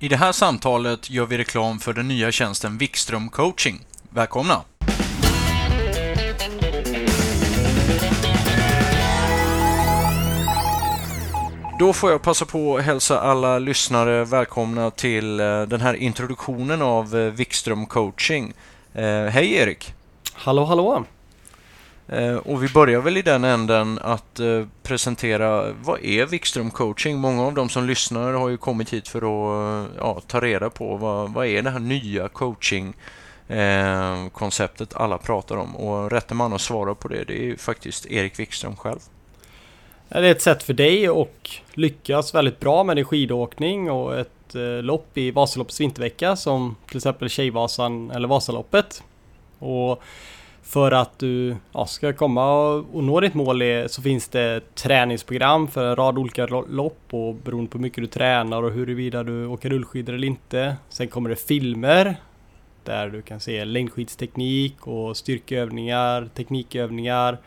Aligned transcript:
I 0.00 0.08
det 0.08 0.16
här 0.16 0.32
samtalet 0.32 1.10
gör 1.10 1.26
vi 1.26 1.38
reklam 1.38 1.78
för 1.78 1.92
den 1.92 2.08
nya 2.08 2.32
tjänsten 2.32 2.78
Wikström 2.78 3.28
coaching. 3.28 3.80
Välkomna! 4.10 4.62
Då 11.78 11.92
får 11.92 12.10
jag 12.10 12.22
passa 12.22 12.44
på 12.44 12.76
att 12.76 12.84
hälsa 12.84 13.20
alla 13.20 13.58
lyssnare 13.58 14.24
välkomna 14.24 14.90
till 14.90 15.40
eh, 15.40 15.62
den 15.62 15.80
här 15.80 15.94
introduktionen 15.94 16.82
av 16.82 17.16
eh, 17.16 17.32
Wikström 17.32 17.86
coaching. 17.86 18.52
Eh, 18.94 19.24
hej 19.24 19.52
Erik! 19.52 19.94
Hallå 20.32 20.64
hallå! 20.64 21.04
Eh, 22.08 22.36
och 22.36 22.62
vi 22.62 22.68
börjar 22.68 23.00
väl 23.00 23.16
i 23.16 23.22
den 23.22 23.44
änden 23.44 23.98
att 24.02 24.40
eh, 24.40 24.66
presentera 24.82 25.72
vad 25.72 26.04
är 26.04 26.26
Wikström 26.26 26.70
coaching? 26.70 27.18
Många 27.18 27.42
av 27.42 27.54
de 27.54 27.68
som 27.68 27.86
lyssnar 27.86 28.32
har 28.32 28.48
ju 28.48 28.56
kommit 28.56 28.92
hit 28.92 29.08
för 29.08 29.18
att 29.18 29.86
eh, 29.86 29.96
ja, 29.98 30.20
ta 30.26 30.40
reda 30.40 30.70
på 30.70 30.96
vad, 30.96 31.32
vad 31.32 31.46
är 31.46 31.62
det 31.62 31.70
här 31.70 31.78
nya 31.78 32.28
coaching 32.28 32.94
konceptet 34.32 34.96
alla 34.96 35.18
pratar 35.18 35.56
om 35.56 35.76
och 35.76 36.10
rätte 36.10 36.34
man 36.34 36.52
att 36.52 36.60
svara 36.60 36.94
på 36.94 37.08
det, 37.08 37.24
det 37.24 37.32
är 37.32 37.44
ju 37.44 37.56
faktiskt 37.56 38.06
Erik 38.06 38.38
Wikström 38.38 38.76
själv. 38.76 38.98
Det 40.08 40.18
är 40.18 40.22
ett 40.22 40.42
sätt 40.42 40.62
för 40.62 40.72
dig 40.72 41.06
att 41.06 41.50
lyckas 41.74 42.34
väldigt 42.34 42.60
bra 42.60 42.84
med 42.84 42.96
din 42.96 43.04
skidåkning 43.04 43.90
och 43.90 44.18
ett 44.18 44.54
eh, 44.54 44.82
lopp 44.82 45.18
i 45.18 45.30
Vasaloppets 45.30 45.80
vintervecka 45.80 46.36
som 46.36 46.76
till 46.88 46.96
exempel 46.96 47.28
Tjejvasan 47.28 48.10
eller 48.10 48.28
Vasaloppet. 48.28 49.02
Och 49.58 50.02
för 50.68 50.92
att 50.92 51.18
du 51.18 51.56
ja, 51.72 51.86
ska 51.86 52.12
komma 52.12 52.66
och 52.92 53.04
nå 53.04 53.20
ditt 53.20 53.34
mål 53.34 53.62
så 53.86 54.02
finns 54.02 54.28
det 54.28 54.74
träningsprogram 54.74 55.68
för 55.68 55.86
en 55.86 55.96
rad 55.96 56.18
olika 56.18 56.46
lopp 56.46 57.00
och 57.10 57.34
beroende 57.34 57.70
på 57.70 57.78
hur 57.78 57.82
mycket 57.82 58.04
du 58.04 58.06
tränar 58.06 58.62
och 58.62 58.72
huruvida 58.72 59.22
du 59.22 59.46
åker 59.46 59.70
rullskidor 59.70 60.14
eller 60.14 60.26
inte. 60.26 60.76
Sen 60.88 61.08
kommer 61.08 61.30
det 61.30 61.36
filmer 61.36 62.16
där 62.84 63.08
du 63.08 63.22
kan 63.22 63.40
se 63.40 63.64
längdskidsteknik 63.64 64.86
och 64.86 65.16
styrkeövningar, 65.16 66.28
teknikövningar 66.34 67.38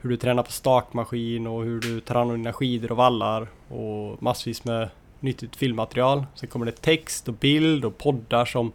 hur 0.00 0.10
du 0.10 0.16
tränar 0.16 0.42
på 0.42 0.52
stakmaskin 0.52 1.46
och 1.46 1.64
hur 1.64 1.80
du 1.80 2.00
tar 2.00 2.14
hand 2.14 2.30
om 2.30 2.36
dina 2.36 2.52
skidor 2.52 2.90
och 2.90 2.96
vallar 2.96 3.48
och 3.68 4.22
massvis 4.22 4.64
med 4.64 4.88
nyttigt 5.20 5.56
filmmaterial. 5.56 6.24
Sen 6.34 6.48
kommer 6.48 6.66
det 6.66 6.80
text 6.82 7.28
och 7.28 7.34
bild 7.34 7.84
och 7.84 7.98
poddar 7.98 8.44
som 8.44 8.72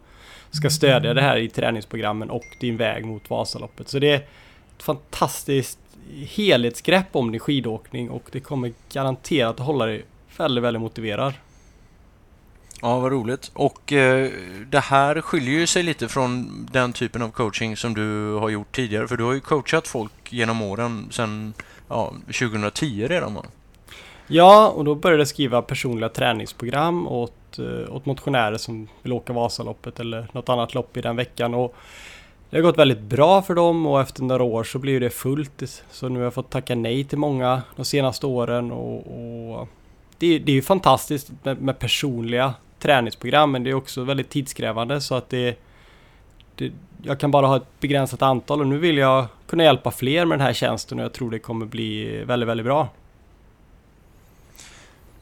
ska 0.50 0.70
stödja 0.70 1.14
det 1.14 1.22
här 1.22 1.36
i 1.36 1.48
träningsprogrammen 1.48 2.30
och 2.30 2.44
din 2.60 2.76
väg 2.76 3.04
mot 3.04 3.30
Vasaloppet. 3.30 3.88
Så 3.88 3.98
det 3.98 4.10
är 4.10 4.16
ett 4.16 4.82
fantastiskt 4.82 5.78
helhetsgrepp 6.28 7.06
om 7.12 7.32
din 7.32 7.40
skidåkning 7.40 8.10
och 8.10 8.28
det 8.32 8.40
kommer 8.40 8.72
garanterat 8.92 9.60
att 9.60 9.66
hålla 9.66 9.86
dig 9.86 10.04
väldigt, 10.36 10.64
väldigt 10.64 10.80
motiverad. 10.80 11.34
Ja, 12.82 12.98
vad 12.98 13.12
roligt. 13.12 13.50
Och 13.54 13.92
eh, 13.92 14.30
det 14.70 14.80
här 14.80 15.20
skiljer 15.20 15.60
ju 15.60 15.66
sig 15.66 15.82
lite 15.82 16.08
från 16.08 16.48
den 16.72 16.92
typen 16.92 17.22
av 17.22 17.30
coaching 17.30 17.76
som 17.76 17.94
du 17.94 18.34
har 18.34 18.48
gjort 18.48 18.72
tidigare. 18.72 19.08
För 19.08 19.16
du 19.16 19.24
har 19.24 19.32
ju 19.32 19.40
coachat 19.40 19.88
folk 19.88 20.12
genom 20.32 20.62
åren 20.62 21.08
sedan 21.10 21.54
ja, 21.88 22.12
2010 22.26 23.06
redan 23.08 23.34
va? 23.34 23.44
Ja, 24.26 24.68
och 24.68 24.84
då 24.84 24.94
började 24.94 25.20
jag 25.20 25.28
skriva 25.28 25.62
personliga 25.62 26.08
träningsprogram 26.08 27.08
åt, 27.08 27.34
Eh, 27.58 27.94
åt 27.94 28.06
motionärer 28.06 28.56
som 28.56 28.88
vill 29.02 29.12
åka 29.12 29.32
Vasaloppet 29.32 30.00
eller 30.00 30.28
något 30.32 30.48
annat 30.48 30.74
lopp 30.74 30.96
i 30.96 31.00
den 31.00 31.16
veckan. 31.16 31.54
Och 31.54 31.76
det 32.50 32.56
har 32.56 32.62
gått 32.62 32.78
väldigt 32.78 33.00
bra 33.00 33.42
för 33.42 33.54
dem 33.54 33.86
och 33.86 34.00
efter 34.00 34.22
några 34.22 34.42
år 34.42 34.64
så 34.64 34.78
blir 34.78 35.00
det 35.00 35.10
fullt. 35.10 35.82
Så 35.90 36.08
nu 36.08 36.18
har 36.18 36.24
jag 36.24 36.34
fått 36.34 36.50
tacka 36.50 36.74
nej 36.74 37.04
till 37.04 37.18
många 37.18 37.62
de 37.76 37.84
senaste 37.84 38.26
åren 38.26 38.72
och, 38.72 38.96
och 38.96 39.68
det, 40.18 40.38
det 40.38 40.52
är 40.52 40.56
ju 40.56 40.62
fantastiskt 40.62 41.32
med, 41.42 41.62
med 41.62 41.78
personliga 41.78 42.54
träningsprogram 42.78 43.52
men 43.52 43.64
det 43.64 43.70
är 43.70 43.74
också 43.74 44.04
väldigt 44.04 44.30
tidskrävande 44.30 45.00
så 45.00 45.14
att 45.14 45.28
det, 45.28 45.58
det, 46.54 46.72
jag 47.02 47.20
kan 47.20 47.30
bara 47.30 47.46
ha 47.46 47.56
ett 47.56 47.80
begränsat 47.80 48.22
antal 48.22 48.60
och 48.60 48.66
nu 48.66 48.78
vill 48.78 48.96
jag 48.96 49.26
kunna 49.46 49.64
hjälpa 49.64 49.90
fler 49.90 50.24
med 50.24 50.38
den 50.38 50.46
här 50.46 50.52
tjänsten 50.52 50.98
och 50.98 51.04
jag 51.04 51.12
tror 51.12 51.30
det 51.30 51.38
kommer 51.38 51.66
bli 51.66 52.22
väldigt, 52.24 52.48
väldigt 52.48 52.66
bra. 52.66 52.88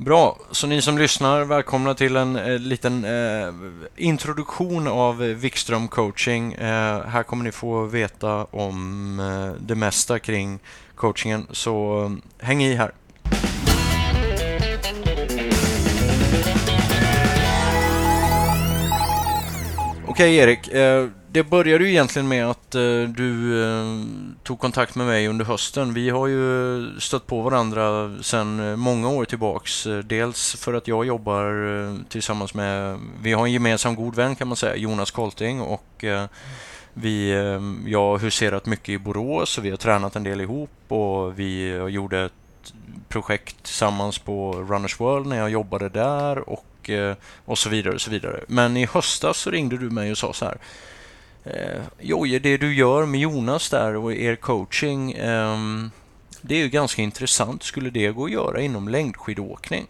Bra, 0.00 0.38
så 0.50 0.66
ni 0.66 0.82
som 0.82 0.98
lyssnar, 0.98 1.44
välkomna 1.44 1.94
till 1.94 2.16
en 2.16 2.36
eh, 2.36 2.58
liten 2.58 3.04
eh, 3.04 3.54
introduktion 3.96 4.88
av 4.88 5.18
Wikström 5.18 5.88
coaching. 5.88 6.52
Eh, 6.52 7.06
här 7.06 7.22
kommer 7.22 7.44
ni 7.44 7.52
få 7.52 7.84
veta 7.84 8.44
om 8.44 9.20
eh, 9.20 9.62
det 9.62 9.74
mesta 9.74 10.18
kring 10.18 10.58
coachingen, 10.94 11.46
så 11.50 12.04
eh, 12.04 12.46
häng 12.46 12.62
i 12.62 12.74
här. 12.74 12.92
Okej 20.06 20.36
Erik, 20.36 20.68
eh, 20.68 21.08
det 21.32 21.42
började 21.42 21.84
ju 21.84 21.90
egentligen 21.90 22.28
med 22.28 22.50
att 22.50 22.74
eh, 22.74 23.02
du 23.02 23.62
eh, 23.64 24.04
tog 24.42 24.58
kontakt 24.60 24.94
med 24.94 25.06
mig 25.06 25.28
under 25.28 25.44
hösten. 25.44 25.94
Vi 25.94 26.10
har 26.10 26.26
ju 26.26 27.00
stött 27.00 27.26
på 27.26 27.42
varandra 27.42 28.14
sedan 28.22 28.60
eh, 28.60 28.76
många 28.76 29.08
år 29.08 29.24
tillbaks. 29.24 29.86
Dels 30.04 30.54
för 30.54 30.74
att 30.74 30.88
jag 30.88 31.04
jobbar 31.04 32.08
tillsammans 32.08 32.54
med, 32.54 32.98
vi 33.22 33.32
har 33.32 33.46
en 33.46 33.52
gemensam 33.52 33.94
god 33.94 34.14
vän 34.14 34.36
kan 34.36 34.48
man 34.48 34.56
säga, 34.56 34.76
Jonas 34.76 35.10
Kolting 35.10 35.60
och 35.60 36.04
vi, 36.94 37.30
jag 37.86 38.02
har 38.02 38.18
huserat 38.18 38.66
mycket 38.66 38.88
i 38.88 38.98
Borås 38.98 39.58
och 39.58 39.64
vi 39.64 39.70
har 39.70 39.76
tränat 39.76 40.16
en 40.16 40.22
del 40.22 40.40
ihop 40.40 40.70
och 40.88 41.38
vi 41.38 41.76
gjorde 41.88 42.24
ett 42.24 42.32
projekt 43.08 43.62
tillsammans 43.62 44.18
på 44.18 44.52
Runners 44.52 45.00
World 45.00 45.26
när 45.26 45.38
jag 45.38 45.50
jobbade 45.50 45.88
där 45.88 46.48
och 46.48 46.64
och, 47.44 47.58
så 47.58 47.68
vidare 47.68 47.94
och 47.94 48.00
så 48.00 48.10
vidare. 48.10 48.44
Men 48.46 48.76
i 48.76 48.86
höstas 48.86 49.38
så 49.38 49.50
ringde 49.50 49.78
du 49.78 49.90
mig 49.90 50.10
och 50.10 50.18
sa 50.18 50.32
så 50.32 50.44
här. 50.44 50.58
Eh, 51.54 51.82
Jojje, 52.00 52.38
det 52.38 52.56
du 52.56 52.74
gör 52.74 53.06
med 53.06 53.20
Jonas 53.20 53.70
där 53.70 53.96
och 53.96 54.12
er 54.12 54.36
coaching, 54.36 55.12
eh, 55.12 55.56
det 56.42 56.54
är 56.54 56.58
ju 56.58 56.68
ganska 56.68 57.02
intressant. 57.02 57.62
Skulle 57.62 57.90
det 57.90 58.10
gå 58.10 58.24
att 58.24 58.30
göra 58.30 58.60
inom 58.60 58.88
längdskidåkning? 58.88 59.86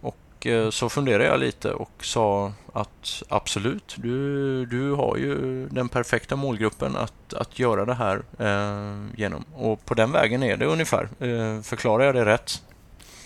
Och 0.00 0.46
eh, 0.46 0.70
så 0.70 0.88
funderade 0.88 1.24
jag 1.24 1.40
lite 1.40 1.72
och 1.72 1.90
sa 2.00 2.52
att 2.72 3.22
absolut, 3.28 3.96
du, 3.96 4.66
du 4.66 4.92
har 4.92 5.16
ju 5.16 5.66
den 5.68 5.88
perfekta 5.88 6.36
målgruppen 6.36 6.96
att, 6.96 7.34
att 7.34 7.58
göra 7.58 7.84
det 7.84 7.94
här 7.94 8.22
eh, 8.38 9.18
genom. 9.18 9.44
Och 9.54 9.84
på 9.84 9.94
den 9.94 10.12
vägen 10.12 10.42
är 10.42 10.56
det 10.56 10.66
ungefär. 10.66 11.08
Eh, 11.20 11.62
förklarar 11.62 12.04
jag 12.04 12.14
det 12.14 12.24
rätt? 12.24 12.62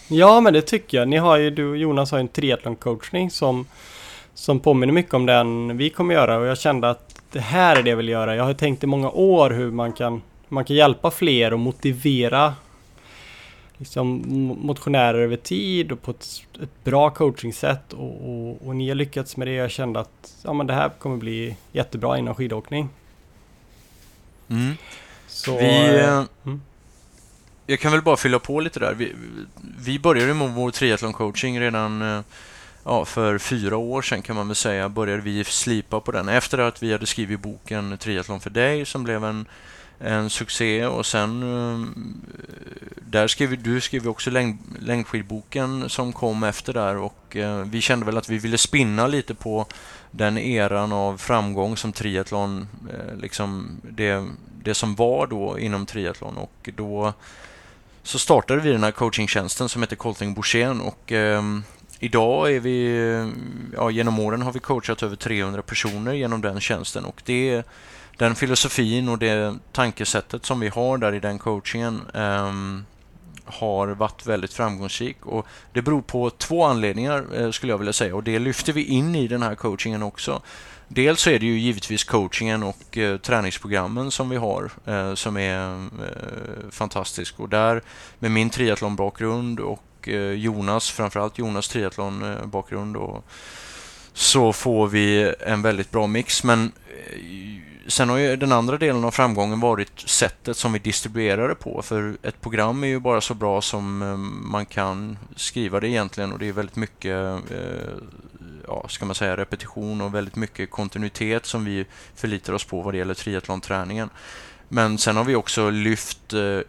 Ja 0.08 0.40
men 0.40 0.52
det 0.52 0.62
tycker 0.62 0.98
jag. 0.98 1.08
Ni 1.08 1.16
har 1.16 1.36
ju, 1.36 1.50
du 1.50 1.70
och 1.70 1.76
Jonas 1.76 2.10
har 2.10 2.18
ju 2.18 2.20
en 2.20 2.28
triathlon-coachning 2.28 3.30
som, 3.30 3.66
som 4.34 4.60
påminner 4.60 4.92
mycket 4.92 5.14
om 5.14 5.26
den 5.26 5.76
vi 5.76 5.90
kommer 5.90 6.14
göra 6.14 6.36
och 6.38 6.46
jag 6.46 6.58
kände 6.58 6.90
att 6.90 7.22
det 7.32 7.40
här 7.40 7.76
är 7.76 7.82
det 7.82 7.90
jag 7.90 7.96
vill 7.96 8.08
göra. 8.08 8.36
Jag 8.36 8.44
har 8.44 8.54
tänkt 8.54 8.84
i 8.84 8.86
många 8.86 9.10
år 9.10 9.50
hur 9.50 9.70
man 9.70 9.92
kan, 9.92 10.22
man 10.48 10.64
kan 10.64 10.76
hjälpa 10.76 11.10
fler 11.10 11.52
och 11.52 11.58
motivera 11.58 12.54
liksom, 13.76 14.22
motionärer 14.62 15.18
över 15.18 15.36
tid 15.36 15.92
och 15.92 16.02
på 16.02 16.10
ett, 16.10 16.26
ett 16.62 16.84
bra 16.84 17.10
coachingsätt 17.10 17.92
och, 17.92 18.30
och, 18.30 18.66
och, 18.66 18.76
ni 18.76 18.88
har 18.88 18.94
lyckats 18.94 19.36
med 19.36 19.46
det. 19.46 19.54
Jag 19.54 19.70
kände 19.70 20.00
att 20.00 20.34
ja, 20.44 20.52
men 20.52 20.66
det 20.66 20.74
här 20.74 20.88
kommer 20.88 21.16
bli 21.16 21.56
jättebra 21.72 22.18
inom 22.18 22.34
skidåkning. 22.34 22.88
Mm. 24.48 24.74
Så, 25.26 25.58
vi, 25.58 25.98
äh, 25.98 26.24
mm 26.44 26.60
jag 27.66 27.80
kan 27.80 27.92
väl 27.92 28.02
bara 28.02 28.16
fylla 28.16 28.38
på 28.38 28.60
lite 28.60 28.80
där. 28.80 28.94
Vi, 28.94 29.14
vi 29.78 29.98
började 29.98 30.34
med 30.34 30.50
vår 30.50 30.70
triathlon-coaching 30.70 31.60
redan 31.60 32.02
eh, 32.02 32.20
ja, 32.84 33.04
för 33.04 33.38
fyra 33.38 33.76
år 33.76 34.02
sedan 34.02 34.22
kan 34.22 34.36
man 34.36 34.48
väl 34.48 34.56
säga. 34.56 34.88
Började 34.88 35.22
vi 35.22 35.44
slipa 35.44 36.00
på 36.00 36.12
den. 36.12 36.28
Efter 36.28 36.58
att 36.58 36.82
vi 36.82 36.92
hade 36.92 37.06
skrivit 37.06 37.40
boken 37.40 37.98
Triathlon 37.98 38.40
för 38.40 38.50
dig 38.50 38.86
som 38.86 39.04
blev 39.04 39.24
en, 39.24 39.46
en 39.98 40.30
succé. 40.30 40.86
Och 40.86 41.06
sen 41.06 41.42
um, 41.42 42.22
där 43.00 43.28
skrev 43.28 43.62
du 43.62 43.80
skrev 43.80 44.08
också 44.08 44.30
längd, 44.30 44.58
längdskidboken 44.80 45.88
som 45.88 46.12
kom 46.12 46.42
efter 46.42 46.72
där. 46.72 46.96
Och 46.96 47.36
eh, 47.36 47.58
vi 47.58 47.80
kände 47.80 48.06
väl 48.06 48.18
att 48.18 48.28
vi 48.28 48.38
ville 48.38 48.58
spinna 48.58 49.06
lite 49.06 49.34
på 49.34 49.66
den 50.10 50.38
eran 50.38 50.92
av 50.92 51.16
framgång 51.16 51.76
som 51.76 51.92
triathlon, 51.92 52.68
eh, 52.90 53.16
liksom 53.16 53.80
det, 53.82 54.26
det 54.62 54.74
som 54.74 54.94
var 54.94 55.26
då 55.26 55.58
inom 55.58 55.86
triathlon. 55.86 56.36
Och 56.36 56.70
då 56.76 57.12
så 58.02 58.18
startade 58.18 58.60
vi 58.60 58.72
den 58.72 58.84
här 58.84 58.90
coachingtjänsten 58.90 59.68
som 59.68 59.82
heter 59.82 59.96
Colting 59.96 60.34
Borssén 60.34 60.80
och 60.80 61.12
eh, 61.12 61.42
idag 62.02 62.54
är 62.54 62.60
vi, 62.60 62.98
ja, 63.76 63.90
genom 63.90 64.18
åren 64.18 64.42
har 64.42 64.52
vi 64.52 64.60
coachat 64.60 65.02
över 65.02 65.16
300 65.16 65.62
personer 65.62 66.12
genom 66.12 66.40
den 66.40 66.60
tjänsten 66.60 67.04
och 67.04 67.22
det 67.24 67.62
den 68.16 68.34
filosofin 68.34 69.08
och 69.08 69.18
det 69.18 69.54
tankesättet 69.72 70.46
som 70.46 70.60
vi 70.60 70.68
har 70.68 70.98
där 70.98 71.14
i 71.14 71.20
den 71.20 71.38
coachingen 71.38 72.00
eh, 72.14 72.52
har 73.44 73.88
varit 73.88 74.26
väldigt 74.26 74.52
framgångsrik 74.52 75.26
och 75.26 75.46
det 75.72 75.82
beror 75.82 76.02
på 76.02 76.30
två 76.30 76.64
anledningar 76.64 77.24
eh, 77.34 77.50
skulle 77.50 77.72
jag 77.72 77.78
vilja 77.78 77.92
säga 77.92 78.16
och 78.16 78.22
det 78.22 78.38
lyfter 78.38 78.72
vi 78.72 78.84
in 78.84 79.14
i 79.14 79.28
den 79.28 79.42
här 79.42 79.54
coachingen 79.54 80.02
också. 80.02 80.42
Dels 80.88 81.20
så 81.20 81.30
är 81.30 81.38
det 81.38 81.46
ju 81.46 81.58
givetvis 81.58 82.04
coachingen 82.04 82.62
och 82.62 82.98
eh, 82.98 83.18
träningsprogrammen 83.18 84.10
som 84.10 84.28
vi 84.28 84.36
har 84.36 84.70
eh, 84.86 85.14
som 85.14 85.36
är 85.36 85.74
eh, 85.74 86.70
fantastisk. 86.70 87.40
Och 87.40 87.48
där 87.48 87.82
med 88.18 88.30
min 88.30 88.50
triathlonbakgrund 88.50 89.60
och 89.60 89.82
Eh, 90.08 90.32
Jonas, 90.32 90.90
framförallt 90.90 91.38
Jonas 91.38 91.68
triathlonbakgrund 91.68 92.96
eh, 92.96 93.02
och 93.02 93.24
så 94.12 94.52
får 94.52 94.88
vi 94.88 95.34
en 95.40 95.62
väldigt 95.62 95.90
bra 95.90 96.06
mix. 96.06 96.44
Men 96.44 96.72
eh, 96.88 97.18
sen 97.86 98.08
har 98.08 98.16
ju 98.16 98.36
den 98.36 98.52
andra 98.52 98.78
delen 98.78 99.04
av 99.04 99.10
framgången 99.10 99.60
varit 99.60 100.00
sättet 100.00 100.56
som 100.56 100.72
vi 100.72 100.78
distribuerar 100.78 101.48
det 101.48 101.54
på. 101.54 101.82
För 101.82 102.16
ett 102.22 102.40
program 102.40 102.84
är 102.84 102.88
ju 102.88 103.00
bara 103.00 103.20
så 103.20 103.34
bra 103.34 103.62
som 103.62 103.98
man 104.52 104.66
kan 104.66 105.18
skriva 105.36 105.80
det 105.80 105.88
egentligen 105.88 106.32
och 106.32 106.38
det 106.38 106.48
är 106.48 106.52
väldigt 106.52 106.76
mycket 106.76 107.42
ja, 108.66 108.88
ska 108.88 109.04
man 109.04 109.14
säga, 109.14 109.36
repetition 109.36 110.00
och 110.00 110.14
väldigt 110.14 110.36
mycket 110.36 110.70
kontinuitet 110.70 111.46
som 111.46 111.64
vi 111.64 111.86
förlitar 112.14 112.52
oss 112.52 112.64
på 112.64 112.80
vad 112.80 112.94
det 112.94 112.98
gäller 112.98 113.14
triathlonträningen. 113.14 114.10
Men 114.74 114.98
sen 114.98 115.16
har 115.16 115.24
vi 115.24 115.34
också 115.34 115.70
lyft 115.70 116.32
eh, 116.32 116.60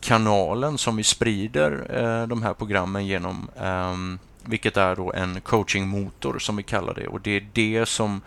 kanalen 0.00 0.78
som 0.78 0.96
vi 0.96 1.04
sprider 1.04 1.86
eh, 1.90 2.28
de 2.28 2.42
här 2.42 2.54
programmen 2.54 3.06
genom, 3.06 3.48
ehm, 3.60 4.18
vilket 4.44 4.76
är 4.76 4.96
då 4.96 5.12
en 5.12 5.40
coachingmotor 5.40 6.38
som 6.38 6.56
vi 6.56 6.62
kallar 6.62 6.94
det. 6.94 7.06
Och 7.06 7.20
det 7.20 7.30
är 7.30 7.46
det 7.52 7.86
som 7.86 8.20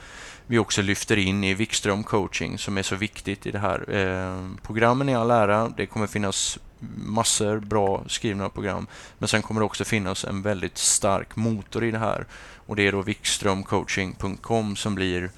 vi 0.48 0.58
också 0.58 0.82
lyfter 0.82 1.18
in 1.18 1.44
i 1.44 1.54
Wikström 1.54 2.04
coaching 2.04 2.58
som 2.58 2.78
är 2.78 2.84
så 2.84 2.96
viktigt 2.96 3.46
i 3.46 3.52
det 3.52 3.60
här. 3.60 3.90
Ehm, 3.90 4.58
programmen 4.64 5.10
i 5.10 5.16
all 5.16 5.32
ära, 5.32 5.70
det 5.78 5.86
kommer 5.86 6.08
finnas 6.08 6.60
massor 7.06 7.60
bra 7.60 8.04
skrivna 8.08 8.50
program. 8.50 8.88
Men 9.18 9.28
sen 9.28 9.42
kommer 9.42 9.62
det 9.62 9.66
också 9.66 9.84
finnas 9.86 10.26
en 10.26 10.42
väldigt 10.42 10.78
stark 10.78 11.36
motor 11.36 11.84
i 11.84 11.92
det 11.92 12.00
här. 12.00 12.26
Och 12.66 12.76
det 12.76 12.88
är 12.88 12.92
då 12.92 13.02
wikströmcoaching.com 13.02 14.76
som 14.76 14.96
blir 14.96 15.32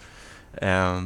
eh, 0.54 1.02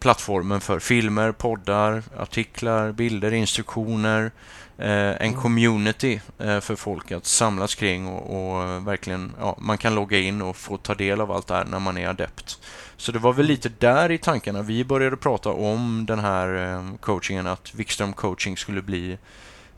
plattformen 0.00 0.60
för 0.60 0.78
filmer, 0.78 1.32
poddar, 1.32 2.02
artiklar, 2.18 2.92
bilder, 2.92 3.32
instruktioner, 3.32 4.30
eh, 4.78 4.88
en 4.88 5.16
mm. 5.16 5.34
community 5.40 6.20
eh, 6.38 6.60
för 6.60 6.76
folk 6.76 7.12
att 7.12 7.26
samlas 7.26 7.74
kring 7.74 8.06
och, 8.08 8.56
och 8.56 8.86
verkligen, 8.86 9.32
ja, 9.40 9.56
man 9.60 9.78
kan 9.78 9.94
logga 9.94 10.18
in 10.18 10.42
och 10.42 10.56
få 10.56 10.76
ta 10.76 10.94
del 10.94 11.20
av 11.20 11.32
allt 11.32 11.46
det 11.46 11.54
här 11.54 11.64
när 11.64 11.78
man 11.78 11.98
är 11.98 12.08
adept. 12.08 12.58
Så 12.96 13.12
det 13.12 13.18
var 13.18 13.32
väl 13.32 13.46
lite 13.46 13.68
där 13.78 14.10
i 14.10 14.18
tankarna 14.18 14.62
vi 14.62 14.84
började 14.84 15.16
prata 15.16 15.50
om 15.50 16.06
den 16.06 16.18
här 16.18 16.74
eh, 16.74 16.96
coachingen, 17.00 17.46
att 17.46 17.74
Wikström 17.74 18.12
coaching 18.12 18.56
skulle 18.56 18.82
bli 18.82 19.18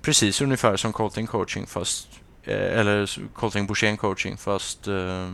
precis 0.03 0.41
ungefär 0.41 0.77
som 0.77 0.93
Colting 0.93 1.27
coaching 1.27 1.67
fast 1.67 2.09
eh, 2.45 2.79
eller 2.79 3.19
Colting 3.35 3.67
Borssén 3.67 3.97
coaching 3.97 4.37
fast 4.37 4.89
eh, 4.89 5.33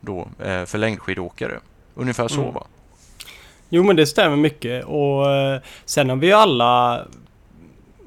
då 0.00 0.28
för 0.38 0.78
längdskidåkare. 0.78 1.60
Ungefär 1.94 2.28
så 2.28 2.42
mm. 2.42 2.54
va? 2.54 2.66
Jo 3.68 3.82
men 3.82 3.96
det 3.96 4.06
stämmer 4.06 4.36
mycket. 4.36 4.84
Och 4.84 5.30
eh, 5.30 5.60
sen 5.84 6.10
har 6.10 6.16
vi 6.16 6.26
ju 6.26 6.32
alla 6.32 7.06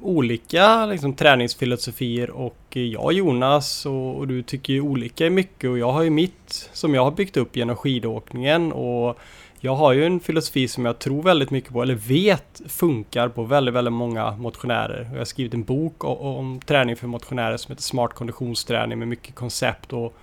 olika 0.02 0.86
liksom, 0.86 1.14
träningsfilosofier. 1.14 2.30
Och 2.30 2.56
eh, 2.70 2.82
jag 2.82 3.04
och 3.04 3.12
Jonas 3.12 3.86
och, 3.86 4.16
och, 4.16 4.28
du 4.28 4.42
tycker 4.42 4.72
ju 4.72 4.80
olika 4.80 5.30
mycket. 5.30 5.70
Och 5.70 5.78
jag 5.78 5.92
har 5.92 6.02
ju 6.02 6.10
mitt 6.10 6.70
som 6.72 6.94
jag 6.94 7.04
har 7.04 7.10
byggt 7.10 7.36
upp 7.36 7.56
genom 7.56 7.76
skidåkningen. 7.76 8.72
Och 8.72 9.18
jag 9.60 9.74
har 9.74 9.92
ju 9.92 10.06
en 10.06 10.20
filosofi 10.20 10.68
som 10.68 10.84
jag 10.84 10.98
tror 10.98 11.22
väldigt 11.22 11.50
mycket 11.50 11.72
på, 11.72 11.82
eller 11.82 11.94
vet 11.94 12.62
funkar 12.68 13.28
på 13.28 13.42
väldigt, 13.42 13.74
väldigt 13.74 13.92
många 13.92 14.30
motionärer. 14.30 15.08
Jag 15.12 15.18
har 15.18 15.24
skrivit 15.24 15.54
en 15.54 15.64
bok 15.64 16.04
om, 16.04 16.18
om 16.18 16.60
träning 16.60 16.96
för 16.96 17.06
motionärer 17.06 17.56
som 17.56 17.72
heter 17.72 17.82
Smart 17.82 18.14
konditionsträning 18.14 18.98
med 18.98 19.08
mycket 19.08 19.34
koncept. 19.34 19.92
Och 19.92 20.16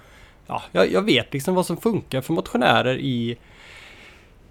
ja, 0.47 0.63
jag, 0.71 0.91
jag 0.91 1.01
vet 1.01 1.33
liksom 1.33 1.55
vad 1.55 1.65
som 1.65 1.77
funkar 1.77 2.21
för 2.21 2.33
motionärer 2.33 2.97
i 2.97 3.37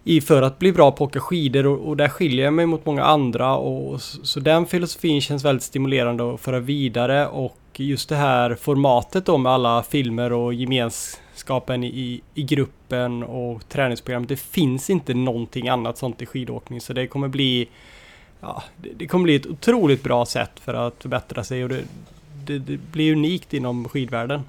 i 0.08 0.20
för 0.20 0.42
att 0.42 0.58
bli 0.58 0.72
bra 0.72 0.92
på 0.92 1.04
att 1.04 1.10
åka 1.10 1.20
skidor 1.20 1.66
och, 1.66 1.88
och 1.88 1.96
där 1.96 2.08
skiljer 2.08 2.44
jag 2.44 2.54
mig 2.54 2.66
mot 2.66 2.86
många 2.86 3.04
andra 3.04 3.56
och 3.56 4.00
så 4.02 4.40
den 4.40 4.66
filosofin 4.66 5.20
känns 5.20 5.44
väldigt 5.44 5.62
stimulerande 5.62 6.34
att 6.34 6.40
föra 6.40 6.60
vidare 6.60 7.28
och 7.28 7.58
just 7.76 8.08
det 8.08 8.16
här 8.16 8.54
formatet 8.54 9.26
då 9.26 9.38
med 9.38 9.52
alla 9.52 9.82
filmer 9.82 10.32
och 10.32 10.54
gemenskapen 10.54 11.84
i, 11.84 12.20
i 12.34 12.42
gruppen 12.42 13.22
och 13.22 13.68
träningsprogrammet. 13.68 14.28
Det 14.28 14.40
finns 14.40 14.90
inte 14.90 15.14
någonting 15.14 15.68
annat 15.68 15.98
sånt 15.98 16.22
i 16.22 16.26
skidåkning 16.26 16.80
så 16.80 16.92
det 16.92 17.06
kommer 17.06 17.28
bli 17.28 17.68
ja, 18.40 18.62
det, 18.76 18.90
det 18.96 19.06
kommer 19.06 19.22
bli 19.22 19.34
ett 19.34 19.46
otroligt 19.46 20.02
bra 20.02 20.26
sätt 20.26 20.60
för 20.60 20.74
att 20.74 21.02
förbättra 21.02 21.44
sig 21.44 21.62
och 21.62 21.68
det, 21.68 21.82
det, 22.44 22.58
det 22.58 22.76
blir 22.92 23.12
unikt 23.12 23.54
inom 23.54 23.88
skidvärlden. 23.88 24.42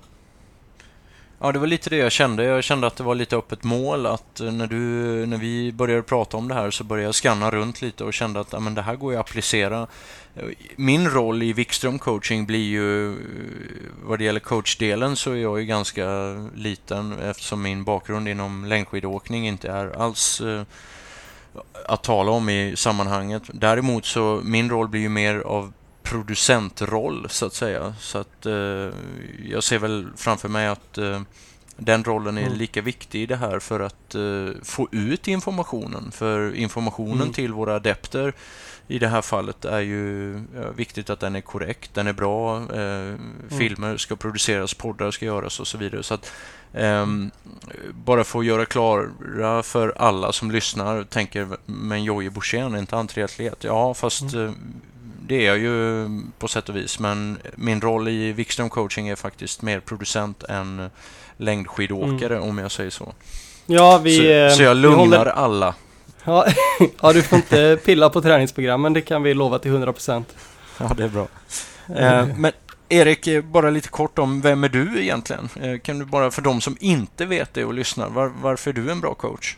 Ja, 1.40 1.52
det 1.52 1.60
var 1.60 1.68
lite 1.68 1.90
det 1.90 1.98
jag 1.98 2.12
kände. 2.12 2.44
Jag 2.44 2.64
kände 2.64 2.88
att 2.88 2.96
det 2.96 3.04
var 3.04 3.16
lite 3.16 3.36
öppet 3.36 3.64
mål. 3.64 4.06
Att 4.06 4.40
eh, 4.40 4.52
när, 4.52 4.68
du, 4.68 4.78
när 5.26 5.38
vi 5.38 5.72
började 5.72 6.04
prata 6.04 6.38
om 6.38 6.48
det 6.48 6.54
här 6.54 6.72
så 6.72 6.84
började 6.84 7.08
jag 7.08 7.16
scanna 7.16 7.52
runt 7.52 7.82
lite 7.82 8.04
och 8.04 8.14
kände 8.14 8.40
att 8.40 8.64
men 8.64 8.76
det 8.76 8.82
här 8.82 8.96
går 8.96 9.14
ju 9.14 9.20
att 9.20 9.30
applicera. 9.30 9.88
Min 10.76 11.10
roll 11.10 11.44
i 11.44 11.54
Wikström 11.54 12.00
coaching 12.00 12.46
blir 12.46 12.68
ju, 12.68 13.12
eh, 13.12 13.18
vad 14.04 14.20
det 14.20 14.26
gäller 14.26 14.40
coachdelen 14.40 15.16
så 15.16 15.32
är 15.32 15.36
jag 15.36 15.60
ju 15.60 15.66
ganska 15.66 16.08
liten 16.56 17.20
eftersom 17.20 17.62
min 17.62 17.84
bakgrund 17.84 18.28
inom 18.28 18.66
längdskidåkning 18.66 19.48
inte 19.48 19.72
är 19.72 20.02
alls 20.02 20.42
eh, 20.42 20.62
att 21.86 22.04
tala 22.04 22.32
om 22.32 22.50
i 22.50 22.74
sammanhanget. 22.76 23.44
Däremot 23.48 24.06
så 24.06 24.42
min 24.44 24.70
roll 24.70 24.88
blir 24.88 25.02
ju 25.02 25.10
mer 25.10 25.40
av 25.40 25.74
producentroll 26.10 27.28
så 27.30 27.46
att 27.46 27.54
säga. 27.54 27.96
Så 28.00 28.18
att 28.18 28.46
eh, 28.46 28.90
jag 29.46 29.64
ser 29.64 29.80
väl 29.80 30.08
framför 30.16 30.50
mig 30.50 30.68
att 30.68 30.98
eh, 30.98 31.22
den 31.78 32.04
rollen 32.04 32.38
är 32.38 32.46
mm. 32.46 32.58
lika 32.58 32.82
viktig 32.82 33.22
i 33.22 33.26
det 33.26 33.36
här 33.36 33.60
för 33.60 33.80
att 33.80 34.16
eh, 34.16 34.64
få 34.64 34.88
ut 34.92 35.28
informationen. 35.28 36.12
För 36.12 36.56
informationen 36.56 37.22
mm. 37.22 37.34
till 37.34 37.54
våra 37.54 37.76
adepter 37.76 38.34
i 38.88 39.00
det 39.00 39.08
här 39.08 39.22
fallet 39.22 39.66
är 39.66 39.80
ju 39.80 40.34
ja, 40.56 40.72
viktigt 40.76 41.10
att 41.10 41.20
den 41.20 41.36
är 41.36 41.42
korrekt, 41.42 41.94
den 41.94 42.08
är 42.08 42.14
bra, 42.14 42.58
eh, 42.58 43.08
mm. 43.08 43.20
filmer 43.50 43.98
ska 43.98 44.16
produceras, 44.16 44.74
poddar 44.74 45.12
ska 45.12 45.26
göras 45.26 45.60
och 45.60 45.68
så 45.68 45.78
vidare. 45.78 46.04
Så 46.04 46.14
att, 46.14 46.32
Um, 46.74 47.32
bara 47.92 48.24
för 48.24 48.40
att 48.40 48.46
göra 48.46 48.66
klara 48.66 49.64
för 49.64 49.94
alla 49.98 50.32
som 50.32 50.52
lyssnar 50.52 51.04
tänker, 51.04 51.48
men 51.66 52.04
Jojje 52.04 52.30
Borssén, 52.30 52.76
är 52.76 52.80
inte 52.80 52.96
han 52.96 53.08
triatlet? 53.08 53.64
Ja, 53.64 53.94
fast 53.94 54.34
mm. 54.34 54.56
Det 55.28 55.36
är 55.36 55.48
jag 55.48 55.58
ju 55.58 56.08
på 56.40 56.48
sätt 56.48 56.70
och 56.70 56.76
vis, 56.76 57.00
men 57.00 57.38
min 57.56 57.82
roll 57.82 58.08
i 58.08 58.32
Wikström 58.32 58.70
coaching 58.70 59.08
är 59.08 59.16
faktiskt 59.16 59.62
mer 59.62 59.80
producent 59.80 60.44
än 60.44 60.90
längdskidåkare 61.38 62.36
mm. 62.36 62.50
om 62.50 62.58
jag 62.58 62.72
säger 62.72 62.90
så. 62.90 63.14
Ja, 63.66 63.98
vi, 63.98 64.18
så, 64.18 64.24
eh, 64.24 64.52
så 64.52 64.64
jag 64.64 64.78
lugnar 64.78 64.98
håller... 64.98 65.26
alla. 65.26 65.76
Ja, 66.24 66.46
ja, 67.02 67.14
du 67.14 67.22
får 67.22 67.36
inte 67.36 67.80
pilla 67.86 68.10
på 68.10 68.22
träningsprogrammen, 68.22 68.94
det 68.94 69.02
kan 69.02 69.24
vi 69.24 69.34
lova 69.34 69.60
till 69.60 69.72
100%. 69.72 70.24
Ja, 70.80 70.92
det 70.98 71.04
är 71.04 71.10
bra. 71.10 71.28
Eh, 71.96 72.28
men 72.38 72.52
Erik, 72.90 73.28
eh, 73.28 73.42
bara 73.44 73.70
lite 73.70 73.90
kort 73.90 74.20
om 74.20 74.42
vem 74.42 74.64
är 74.64 74.70
du 74.70 75.02
egentligen? 75.02 75.50
Eh, 75.62 75.80
kan 75.80 76.00
du 76.00 76.06
bara 76.06 76.32
för 76.32 76.42
de 76.42 76.62
som 76.62 76.78
inte 76.80 77.26
vet 77.26 77.54
det 77.54 77.66
och 77.66 77.74
lyssnar, 77.74 78.10
var, 78.10 78.32
varför 78.42 78.70
är 78.70 78.74
du 78.74 78.92
en 78.92 79.02
bra 79.02 79.14
coach? 79.14 79.56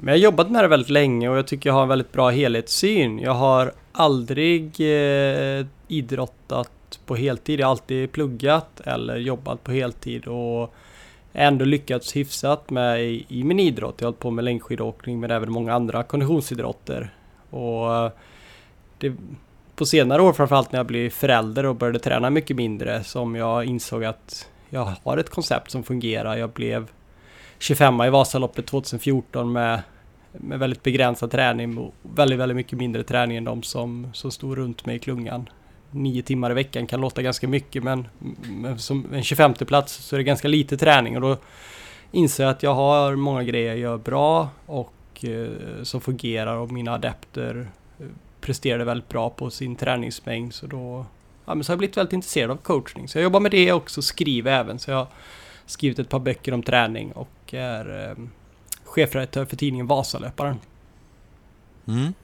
Men 0.00 0.08
jag 0.08 0.18
har 0.18 0.24
jobbat 0.24 0.50
med 0.50 0.64
det 0.64 0.68
väldigt 0.68 0.90
länge 0.90 1.28
och 1.28 1.38
jag 1.38 1.46
tycker 1.46 1.70
jag 1.70 1.74
har 1.74 1.82
en 1.82 1.88
väldigt 1.88 2.12
bra 2.12 2.30
helhetssyn. 2.30 3.18
Jag 3.18 3.34
har 3.34 3.72
aldrig 3.92 4.64
eh, 4.80 5.66
idrottat 5.88 7.00
på 7.06 7.16
heltid. 7.16 7.60
Jag 7.60 7.66
har 7.66 7.70
alltid 7.70 8.12
pluggat 8.12 8.80
eller 8.84 9.16
jobbat 9.16 9.64
på 9.64 9.72
heltid 9.72 10.26
och 10.26 10.74
ändå 11.32 11.64
lyckats 11.64 12.16
hyfsat 12.16 12.70
med 12.70 13.04
i, 13.04 13.26
i 13.28 13.44
min 13.44 13.60
idrott. 13.60 13.94
Jag 13.98 14.06
har 14.06 14.10
hållit 14.10 14.20
på 14.20 14.30
med 14.30 14.44
längdskidåkning 14.44 15.20
men 15.20 15.30
även 15.30 15.52
många 15.52 15.74
andra 15.74 16.02
konditionsidrotter. 16.02 17.14
Och 17.50 17.96
eh, 17.96 18.12
det, 18.98 19.12
på 19.76 19.86
senare 19.86 20.22
år 20.22 20.32
framförallt 20.32 20.72
när 20.72 20.78
jag 20.78 20.86
blev 20.86 21.10
förälder 21.10 21.66
och 21.66 21.76
började 21.76 21.98
träna 21.98 22.30
mycket 22.30 22.56
mindre 22.56 23.04
som 23.04 23.34
jag 23.34 23.64
insåg 23.64 24.04
att 24.04 24.48
jag 24.70 24.92
har 25.02 25.18
ett 25.18 25.30
koncept 25.30 25.70
som 25.70 25.82
fungerar. 25.82 26.36
Jag 26.36 26.50
blev 26.50 26.88
25 27.58 28.02
i 28.02 28.10
Vasaloppet 28.10 28.66
2014 28.66 29.52
med, 29.52 29.82
med 30.32 30.58
väldigt 30.58 30.82
begränsad 30.82 31.30
träning 31.30 31.78
och 31.78 31.94
väldigt, 32.02 32.38
väldigt 32.38 32.56
mycket 32.56 32.78
mindre 32.78 33.02
träning 33.02 33.36
än 33.36 33.44
de 33.44 33.62
som, 33.62 34.10
som 34.12 34.30
stod 34.30 34.58
runt 34.58 34.86
mig 34.86 34.96
i 34.96 34.98
klungan. 34.98 35.48
Nio 35.90 36.22
timmar 36.22 36.50
i 36.50 36.54
veckan 36.54 36.86
kan 36.86 37.00
låta 37.00 37.22
ganska 37.22 37.48
mycket 37.48 37.82
men, 37.82 38.08
men 38.48 38.78
som 38.78 39.06
en 39.12 39.22
25 39.22 39.54
plats 39.54 39.94
så 39.94 40.16
är 40.16 40.18
det 40.18 40.24
ganska 40.24 40.48
lite 40.48 40.76
träning 40.76 41.16
och 41.16 41.20
då 41.20 41.36
inser 42.12 42.44
jag 42.44 42.50
att 42.50 42.62
jag 42.62 42.74
har 42.74 43.16
många 43.16 43.42
grejer 43.42 43.68
jag 43.68 43.78
gör 43.78 43.98
bra 43.98 44.48
och 44.66 45.24
eh, 45.24 45.82
som 45.82 46.00
fungerar 46.00 46.56
och 46.56 46.72
mina 46.72 46.92
adepter 46.92 47.68
eh, 48.00 48.06
presterade 48.40 48.84
väldigt 48.84 49.08
bra 49.08 49.30
på 49.30 49.50
sin 49.50 49.76
träningsmängd 49.76 50.54
så 50.54 50.66
då 50.66 51.06
ja, 51.44 51.54
men 51.54 51.64
så 51.64 51.70
har 51.70 51.74
jag 51.74 51.78
blivit 51.78 51.96
väldigt 51.96 52.12
intresserad 52.12 52.50
av 52.50 52.56
coachning. 52.56 53.08
Så 53.08 53.18
jag 53.18 53.22
jobbar 53.22 53.40
med 53.40 53.50
det 53.50 53.72
också, 53.72 54.02
skriver 54.02 54.52
även. 54.52 54.78
Så 54.78 54.90
jag 54.90 54.96
har 54.96 55.06
skrivit 55.66 55.98
ett 55.98 56.08
par 56.08 56.18
böcker 56.18 56.54
om 56.54 56.62
träning 56.62 57.12
och 57.12 57.28
och 57.48 57.54
är 57.54 58.10
eh, 58.10 58.24
chefredaktör 58.84 59.44
för 59.44 59.56
tidningen 59.56 59.86
Vasalöparen. 59.86 60.56
Mm. 61.88 62.14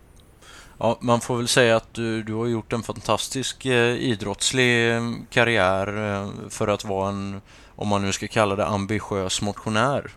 Ja, 0.78 0.98
man 1.00 1.20
får 1.20 1.36
väl 1.36 1.48
säga 1.48 1.76
att 1.76 1.94
du, 1.94 2.22
du 2.22 2.34
har 2.34 2.46
gjort 2.46 2.72
en 2.72 2.82
fantastisk 2.82 3.66
eh, 3.66 3.94
idrottslig 3.94 4.96
eh, 4.96 5.12
karriär 5.30 6.12
eh, 6.12 6.28
för 6.48 6.68
att 6.68 6.84
vara 6.84 7.08
en, 7.08 7.40
om 7.76 7.88
man 7.88 8.02
nu 8.02 8.12
ska 8.12 8.28
kalla 8.28 8.56
det, 8.56 8.66
ambitiös 8.66 9.42
motionär. 9.42 10.10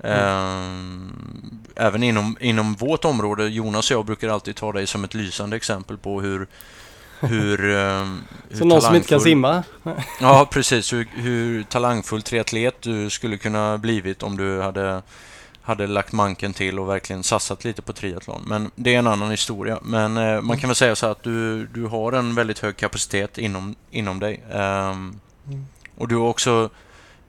Mm. 0.00 1.12
Eh, 1.76 1.84
även 1.86 2.02
inom, 2.02 2.36
inom 2.40 2.74
vårt 2.74 3.04
område, 3.04 3.48
Jonas 3.48 3.90
och 3.90 3.96
jag 3.96 4.06
brukar 4.06 4.28
alltid 4.28 4.56
ta 4.56 4.72
dig 4.72 4.86
som 4.86 5.04
ett 5.04 5.14
lysande 5.14 5.56
exempel 5.56 5.98
på 5.98 6.20
hur 6.20 6.48
hur, 7.20 7.70
eh, 7.70 8.06
hur 8.48 8.56
Så 8.58 8.64
någon 8.64 8.82
som 8.82 8.94
inte 8.94 9.08
kan 9.08 9.20
simma? 9.20 9.62
ja, 10.20 10.48
precis. 10.50 10.92
Hur, 10.92 11.08
hur 11.14 11.62
talangfull 11.62 12.22
triatlet 12.22 12.82
du 12.82 13.10
skulle 13.10 13.36
kunna 13.36 13.78
blivit 13.78 14.22
om 14.22 14.36
du 14.36 14.60
hade, 14.60 15.02
hade 15.62 15.86
lagt 15.86 16.12
manken 16.12 16.52
till 16.52 16.78
och 16.78 16.88
verkligen 16.88 17.22
satsat 17.22 17.64
lite 17.64 17.82
på 17.82 17.92
triathlon. 17.92 18.42
Men 18.46 18.70
det 18.74 18.94
är 18.94 18.98
en 18.98 19.06
annan 19.06 19.30
historia. 19.30 19.78
Men 19.82 20.16
eh, 20.16 20.40
man 20.40 20.58
kan 20.58 20.68
väl 20.68 20.76
säga 20.76 20.96
så 20.96 21.06
att 21.06 21.22
du, 21.22 21.66
du 21.66 21.86
har 21.86 22.12
en 22.12 22.34
väldigt 22.34 22.58
hög 22.58 22.76
kapacitet 22.76 23.38
inom, 23.38 23.74
inom 23.90 24.20
dig. 24.20 24.42
Um. 24.52 25.20
Och 25.98 26.08
du 26.08 26.16
har 26.16 26.28
också, 26.28 26.70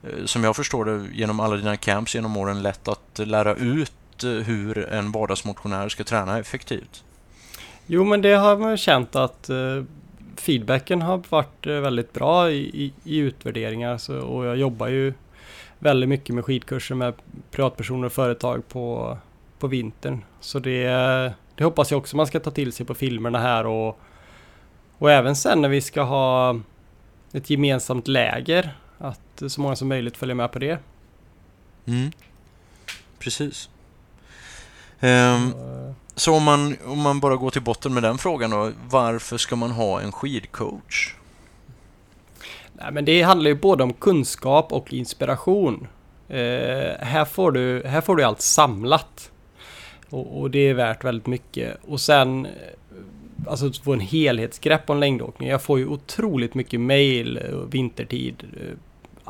eh, 0.02 0.24
som 0.24 0.44
jag 0.44 0.56
förstår 0.56 0.84
det, 0.84 1.06
genom 1.12 1.40
alla 1.40 1.56
dina 1.56 1.76
camps 1.76 2.14
genom 2.14 2.36
åren 2.36 2.62
lätt 2.62 2.88
att 2.88 3.18
lära 3.18 3.54
ut 3.54 4.24
eh, 4.24 4.30
hur 4.30 4.88
en 4.88 5.12
vardagsmotionär 5.12 5.88
ska 5.88 6.04
träna 6.04 6.38
effektivt. 6.38 7.04
Jo, 7.92 8.04
men 8.04 8.22
det 8.22 8.34
har 8.34 8.56
man 8.56 8.76
känt 8.76 9.16
att 9.16 9.50
uh, 9.50 9.84
feedbacken 10.36 11.02
har 11.02 11.22
varit 11.28 11.66
uh, 11.66 11.80
väldigt 11.80 12.12
bra 12.12 12.50
i, 12.50 12.84
i, 12.84 12.92
i 13.04 13.16
utvärderingar. 13.16 13.98
Så, 13.98 14.18
och 14.18 14.46
jag 14.46 14.56
jobbar 14.56 14.88
ju 14.88 15.12
väldigt 15.78 16.08
mycket 16.08 16.34
med 16.34 16.44
skidkurser 16.44 16.94
med 16.94 17.14
privatpersoner 17.50 18.06
och 18.06 18.12
företag 18.12 18.68
på, 18.68 19.18
på 19.58 19.66
vintern. 19.66 20.24
Så 20.40 20.58
det, 20.58 20.88
det 21.54 21.64
hoppas 21.64 21.90
jag 21.90 21.98
också 21.98 22.16
man 22.16 22.26
ska 22.26 22.40
ta 22.40 22.50
till 22.50 22.72
sig 22.72 22.86
på 22.86 22.94
filmerna 22.94 23.38
här 23.38 23.66
och, 23.66 24.00
och 24.98 25.10
även 25.10 25.36
sen 25.36 25.62
när 25.62 25.68
vi 25.68 25.80
ska 25.80 26.02
ha 26.02 26.60
ett 27.32 27.50
gemensamt 27.50 28.08
läger. 28.08 28.76
Att 28.98 29.42
så 29.48 29.60
många 29.60 29.76
som 29.76 29.88
möjligt 29.88 30.16
följer 30.16 30.34
med 30.34 30.52
på 30.52 30.58
det. 30.58 30.78
Mm. 31.86 32.10
Precis. 33.18 33.70
Um, 35.00 35.54
så 36.20 36.34
om 36.34 36.42
man, 36.42 36.76
om 36.84 37.00
man 37.00 37.20
bara 37.20 37.36
går 37.36 37.50
till 37.50 37.62
botten 37.62 37.94
med 37.94 38.02
den 38.02 38.18
frågan 38.18 38.50
då. 38.50 38.70
Varför 38.90 39.36
ska 39.36 39.56
man 39.56 39.70
ha 39.70 40.00
en 40.00 40.12
skidcoach? 40.12 41.14
Nej, 42.72 42.92
men 42.92 43.04
det 43.04 43.22
handlar 43.22 43.50
ju 43.50 43.54
både 43.54 43.84
om 43.84 43.92
kunskap 43.92 44.72
och 44.72 44.92
inspiration. 44.92 45.86
Eh, 46.28 46.36
här, 47.00 47.24
får 47.24 47.52
du, 47.52 47.82
här 47.86 48.00
får 48.00 48.16
du 48.16 48.22
allt 48.22 48.40
samlat. 48.40 49.30
Och, 50.10 50.40
och, 50.40 50.50
det 50.50 50.58
är 50.58 50.74
värt 50.74 51.04
väldigt 51.04 51.26
mycket. 51.26 51.76
Och 51.88 52.00
sen 52.00 52.46
eh, 52.46 52.52
alltså 53.46 53.66
att 53.66 53.76
få 53.76 53.92
en 53.92 54.00
helhetsgrepp 54.00 54.90
om 54.90 55.00
längdåkning. 55.00 55.48
Jag 55.48 55.62
får 55.62 55.78
ju 55.78 55.86
otroligt 55.86 56.54
mycket 56.54 56.80
mail 56.80 57.36
eh, 57.36 57.56
vintertid. 57.70 58.44
Eh, 58.56 58.76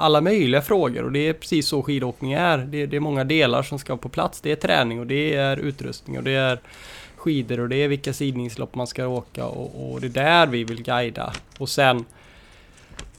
alla 0.00 0.21
möjliga 0.21 0.62
frågor 0.62 1.04
och 1.04 1.12
det 1.12 1.28
är 1.28 1.33
precis 1.33 1.66
så 1.66 1.83
skidåkning 1.83 2.33
är. 2.33 2.59
Det, 2.59 2.87
det, 2.87 2.97
är 2.97 3.00
många 3.00 3.25
delar 3.25 3.62
som 3.62 3.78
ska 3.78 3.97
på 3.97 4.09
plats. 4.09 4.40
Det 4.40 4.52
är 4.52 4.57
träning 4.57 5.00
och 5.00 5.07
det 5.07 5.35
är 5.35 5.57
utrustning 5.57 6.19
och 6.19 6.25
det 6.25 6.35
är 6.35 6.61
skidor 7.16 7.61
och 7.61 7.69
det 7.69 7.76
är 7.76 7.88
vilka 7.88 8.12
sidningslopp 8.12 8.75
man 8.75 8.87
ska 8.87 9.07
åka 9.07 9.47
och, 9.47 9.92
och 9.92 10.00
det 10.00 10.07
är 10.07 10.11
där 10.11 10.47
vi 10.47 10.64
vill 10.64 10.83
guida. 10.83 11.33
Och 11.59 11.69
sen 11.69 12.04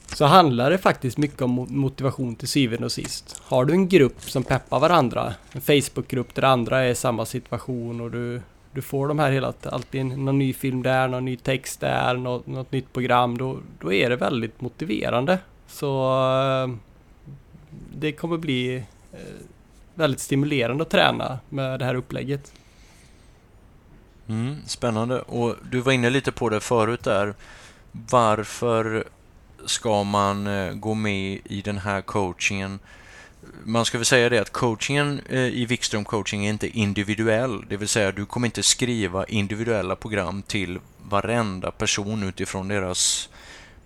så 0.06 0.24
handlar 0.24 0.70
det 0.70 0.78
faktiskt 0.78 1.18
mycket 1.18 1.42
om 1.42 1.66
motivation 1.68 2.36
till 2.36 2.48
syvende 2.48 2.84
och 2.84 2.92
sist. 2.92 3.42
Har 3.44 3.64
du 3.64 3.72
en 3.72 3.88
grupp 3.88 4.30
som 4.30 4.44
peppar 4.44 4.80
varandra, 4.80 5.34
en 5.52 5.60
Facebookgrupp 5.60 6.34
där 6.34 6.42
andra 6.42 6.80
är 6.80 6.90
i 6.90 6.94
samma 6.94 7.26
situation 7.26 8.00
och 8.00 8.10
du 8.10 8.40
du 8.74 8.82
får 8.82 9.08
de 9.08 9.18
här 9.18 9.30
hela 9.30 9.52
alltid 9.62 10.06
någon 10.06 10.38
ny 10.38 10.52
film 10.52 10.82
där, 10.82 11.08
någon 11.08 11.24
ny 11.24 11.36
text 11.36 11.80
där, 11.80 12.14
något, 12.14 12.46
något 12.46 12.72
nytt 12.72 12.92
program. 12.92 13.38
Då, 13.38 13.58
då 13.80 13.92
är 13.92 14.10
det 14.10 14.16
väldigt 14.16 14.60
motiverande. 14.60 15.38
Så 15.72 16.12
eh, 16.64 16.74
det 17.94 18.12
kommer 18.12 18.36
bli 18.36 18.76
eh, 19.12 19.20
väldigt 19.94 20.20
stimulerande 20.20 20.82
att 20.82 20.90
träna 20.90 21.38
med 21.48 21.78
det 21.78 21.84
här 21.84 21.94
upplägget. 21.94 22.52
Mm, 24.28 24.56
spännande. 24.66 25.20
Och 25.20 25.56
du 25.70 25.80
var 25.80 25.92
inne 25.92 26.10
lite 26.10 26.32
på 26.32 26.48
det 26.48 26.60
förut 26.60 27.04
där. 27.04 27.34
Varför 27.92 29.04
ska 29.66 30.04
man 30.04 30.46
eh, 30.46 30.72
gå 30.72 30.94
med 30.94 31.40
i 31.44 31.62
den 31.62 31.78
här 31.78 32.00
coachingen? 32.00 32.78
man 33.64 33.84
ska 33.84 33.98
väl 33.98 34.04
säga 34.04 34.28
det 34.28 34.38
att 34.38 34.52
coachingen 34.52 35.20
i 35.30 35.66
Wikström 35.66 36.04
coaching 36.04 36.46
är 36.46 36.50
inte 36.50 36.78
individuell. 36.78 37.64
Det 37.68 37.76
vill 37.76 37.88
säga 37.88 38.12
du 38.12 38.26
kommer 38.26 38.46
inte 38.46 38.62
skriva 38.62 39.24
individuella 39.24 39.96
program 39.96 40.42
till 40.42 40.78
varenda 41.02 41.70
person 41.70 42.22
utifrån 42.22 42.68
deras 42.68 43.28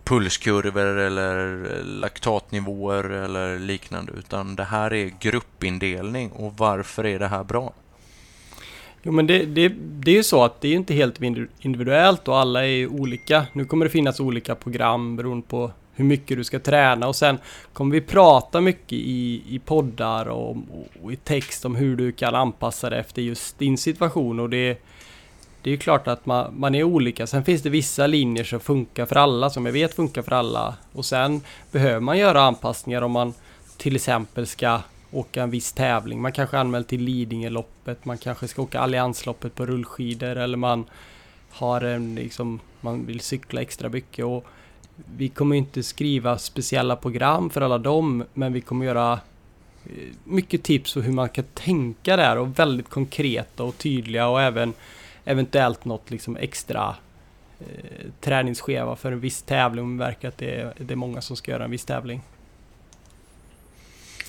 pulskurvor 0.06 0.98
eller 0.98 1.66
laktatnivåer 1.84 3.10
eller 3.10 3.58
liknande. 3.58 4.12
Utan 4.18 4.56
det 4.56 4.64
här 4.64 4.92
är 4.92 5.10
gruppindelning. 5.20 6.30
Och 6.30 6.52
varför 6.56 7.06
är 7.06 7.18
det 7.18 7.28
här 7.28 7.44
bra? 7.44 7.72
Jo 9.02 9.12
men 9.12 9.26
det, 9.26 9.44
det, 9.44 9.68
det 9.78 10.10
är 10.10 10.14
ju 10.14 10.22
så 10.22 10.44
att 10.44 10.60
det 10.60 10.68
är 10.68 10.74
inte 10.74 10.94
helt 10.94 11.20
individuellt 11.58 12.28
och 12.28 12.38
alla 12.38 12.66
är 12.66 12.86
olika. 12.86 13.46
Nu 13.52 13.64
kommer 13.64 13.84
det 13.86 13.90
finnas 13.90 14.20
olika 14.20 14.54
program 14.54 15.16
beroende 15.16 15.46
på 15.46 15.70
hur 15.94 16.04
mycket 16.04 16.36
du 16.36 16.44
ska 16.44 16.58
träna 16.58 17.08
och 17.08 17.16
sen 17.16 17.38
kommer 17.72 17.92
vi 17.92 18.00
prata 18.00 18.60
mycket 18.60 18.92
i, 18.92 19.42
i 19.48 19.58
poddar 19.58 20.26
och, 20.26 20.56
och 21.02 21.12
i 21.12 21.16
text 21.16 21.64
om 21.64 21.76
hur 21.76 21.96
du 21.96 22.12
kan 22.12 22.34
anpassa 22.34 22.90
dig 22.90 23.00
efter 23.00 23.22
just 23.22 23.58
din 23.58 23.78
situation 23.78 24.40
och 24.40 24.50
det 24.50 24.82
det 25.66 25.70
är 25.70 25.72
ju 25.72 25.78
klart 25.78 26.08
att 26.08 26.26
man, 26.26 26.60
man 26.60 26.74
är 26.74 26.82
olika. 26.82 27.26
Sen 27.26 27.44
finns 27.44 27.62
det 27.62 27.70
vissa 27.70 28.06
linjer 28.06 28.44
som 28.44 28.60
funkar 28.60 29.06
för 29.06 29.16
alla, 29.16 29.50
som 29.50 29.66
jag 29.66 29.72
vet 29.72 29.94
funkar 29.94 30.22
för 30.22 30.32
alla. 30.32 30.76
Och 30.92 31.04
sen 31.04 31.40
behöver 31.72 32.00
man 32.00 32.18
göra 32.18 32.42
anpassningar 32.42 33.02
om 33.02 33.12
man 33.12 33.34
till 33.76 33.96
exempel 33.96 34.46
ska 34.46 34.80
åka 35.10 35.42
en 35.42 35.50
viss 35.50 35.72
tävling. 35.72 36.22
Man 36.22 36.32
kanske 36.32 36.58
anmält 36.58 36.88
till 36.88 37.00
Lidingöloppet, 37.02 38.04
man 38.04 38.18
kanske 38.18 38.48
ska 38.48 38.62
åka 38.62 38.80
Alliansloppet 38.80 39.54
på 39.54 39.66
rullskidor 39.66 40.36
eller 40.36 40.56
man 40.56 40.84
har 41.50 41.80
en 41.80 42.14
liksom, 42.14 42.60
man 42.80 43.06
vill 43.06 43.20
cykla 43.20 43.60
extra 43.60 43.88
mycket. 43.88 44.24
Och 44.24 44.46
vi 45.16 45.28
kommer 45.28 45.56
inte 45.56 45.82
skriva 45.82 46.38
speciella 46.38 46.96
program 46.96 47.50
för 47.50 47.60
alla 47.60 47.78
dem, 47.78 48.24
men 48.34 48.52
vi 48.52 48.60
kommer 48.60 48.86
göra 48.86 49.12
eh, 49.84 50.14
mycket 50.24 50.62
tips 50.62 50.94
på 50.94 51.00
hur 51.00 51.12
man 51.12 51.28
kan 51.28 51.44
tänka 51.54 52.16
där 52.16 52.38
och 52.38 52.58
väldigt 52.58 52.88
konkreta 52.88 53.62
och 53.64 53.78
tydliga 53.78 54.28
och 54.28 54.42
även 54.42 54.72
eventuellt 55.26 55.84
något 55.84 56.10
liksom 56.10 56.36
extra 56.36 56.96
eh, 57.60 58.06
träningsschema 58.20 58.96
för 58.96 59.12
en 59.12 59.20
viss 59.20 59.42
tävling 59.42 59.84
om 59.84 59.96
det 59.96 60.04
verkar 60.04 60.28
att 60.28 60.38
det 60.38 60.60
är, 60.60 60.72
det 60.78 60.94
är 60.94 60.96
många 60.96 61.20
som 61.20 61.36
ska 61.36 61.50
göra 61.50 61.64
en 61.64 61.70
viss 61.70 61.84
tävling. 61.84 62.22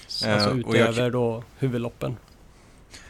Så, 0.07 0.31
alltså 0.31 0.49
uh, 0.49 0.59
utöver 0.59 1.03
jag, 1.03 1.11
då 1.11 1.43
huvudloppen. 1.57 2.17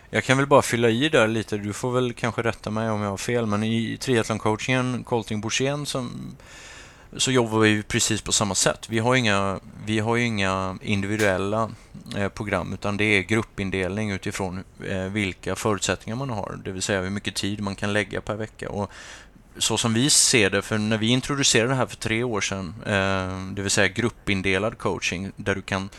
Jag 0.10 0.24
kan 0.24 0.38
väl 0.38 0.48
bara 0.48 0.62
fylla 0.62 0.90
i 0.90 1.10
där 1.10 1.28
lite, 1.28 1.58
du 1.58 1.74
får 1.74 1.92
väl 1.92 2.14
kanske 2.14 2.42
rätta 2.42 2.70
mig 2.70 2.90
om 2.90 3.02
jag 3.02 3.10
har 3.10 3.18
fel, 3.18 3.46
men 3.46 3.64
i 3.64 3.98
triathlon-coachingen, 3.98 5.04
Colting 5.04 5.42
Borssén 5.42 5.86
som 5.86 6.36
så 7.18 7.32
jobbar 7.32 7.60
vi 7.60 7.84
precis 7.84 8.22
på 8.22 8.32
samma 8.32 8.56
sätt. 8.56 8.90
Vi 8.90 9.00
har 9.00 9.16
inga, 9.16 9.60
vi 9.86 10.00
har 10.00 10.18
inga 10.18 10.78
individuella 10.82 11.72
eh, 12.16 12.30
program 12.30 12.74
utan 12.74 12.98
det 12.98 13.04
är 13.04 13.22
gruppindelning 13.22 14.12
utifrån 14.12 14.64
eh, 14.88 15.04
vilka 15.04 15.56
förutsättningar 15.56 16.16
man 16.16 16.30
har, 16.30 16.60
det 16.66 16.72
vill 16.72 16.82
säga 16.82 17.02
hur 17.02 17.10
mycket 17.10 17.36
tid 17.36 17.62
man 17.62 17.76
kan 17.76 17.94
lägga 17.94 18.22
per 18.22 18.36
vecka. 18.36 18.70
Och 18.70 18.92
så 19.58 19.78
som 19.78 19.94
vi 19.94 20.10
ser 20.10 20.50
det, 20.50 20.62
för 20.62 20.78
när 20.78 20.98
vi 20.98 21.08
introducerade 21.08 21.70
det 21.70 21.76
här 21.76 21.86
för 21.86 21.96
tre 21.96 22.24
år 22.24 22.42
sedan, 22.42 22.76
eh, 22.86 23.54
det 23.54 23.62
vill 23.62 23.72
säga 23.72 23.88
gruppindelad 23.88 24.78
coaching 24.78 25.32
där 25.36 25.56
du 25.56 25.62
kan 25.62 25.90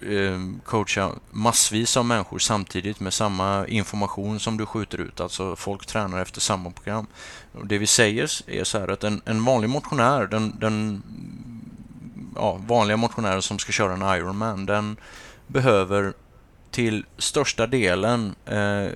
Eh, 0.00 0.40
coacha 0.64 1.10
massvis 1.30 1.96
av 1.96 2.04
människor 2.04 2.38
samtidigt 2.38 3.00
med 3.00 3.12
samma 3.14 3.66
information 3.66 4.40
som 4.40 4.56
du 4.56 4.66
skjuter 4.66 5.00
ut. 5.00 5.20
Alltså 5.20 5.56
folk 5.56 5.86
tränar 5.86 6.22
efter 6.22 6.40
samma 6.40 6.70
program. 6.70 7.06
Och 7.52 7.66
det 7.66 7.78
vi 7.78 7.86
säger 7.86 8.30
är 8.46 8.64
så 8.64 8.78
här 8.78 8.88
att 8.88 9.04
en, 9.04 9.22
en 9.24 9.44
vanlig 9.44 9.70
motionär, 9.70 10.26
den, 10.26 10.58
den 10.58 11.02
ja, 12.34 12.60
vanliga 12.66 12.96
motionären 12.96 13.42
som 13.42 13.58
ska 13.58 13.72
köra 13.72 13.92
en 13.92 14.18
Ironman, 14.18 14.66
den 14.66 14.96
behöver 15.46 16.12
till 16.70 17.04
största 17.18 17.66
delen 17.66 18.34
eh, 18.46 18.90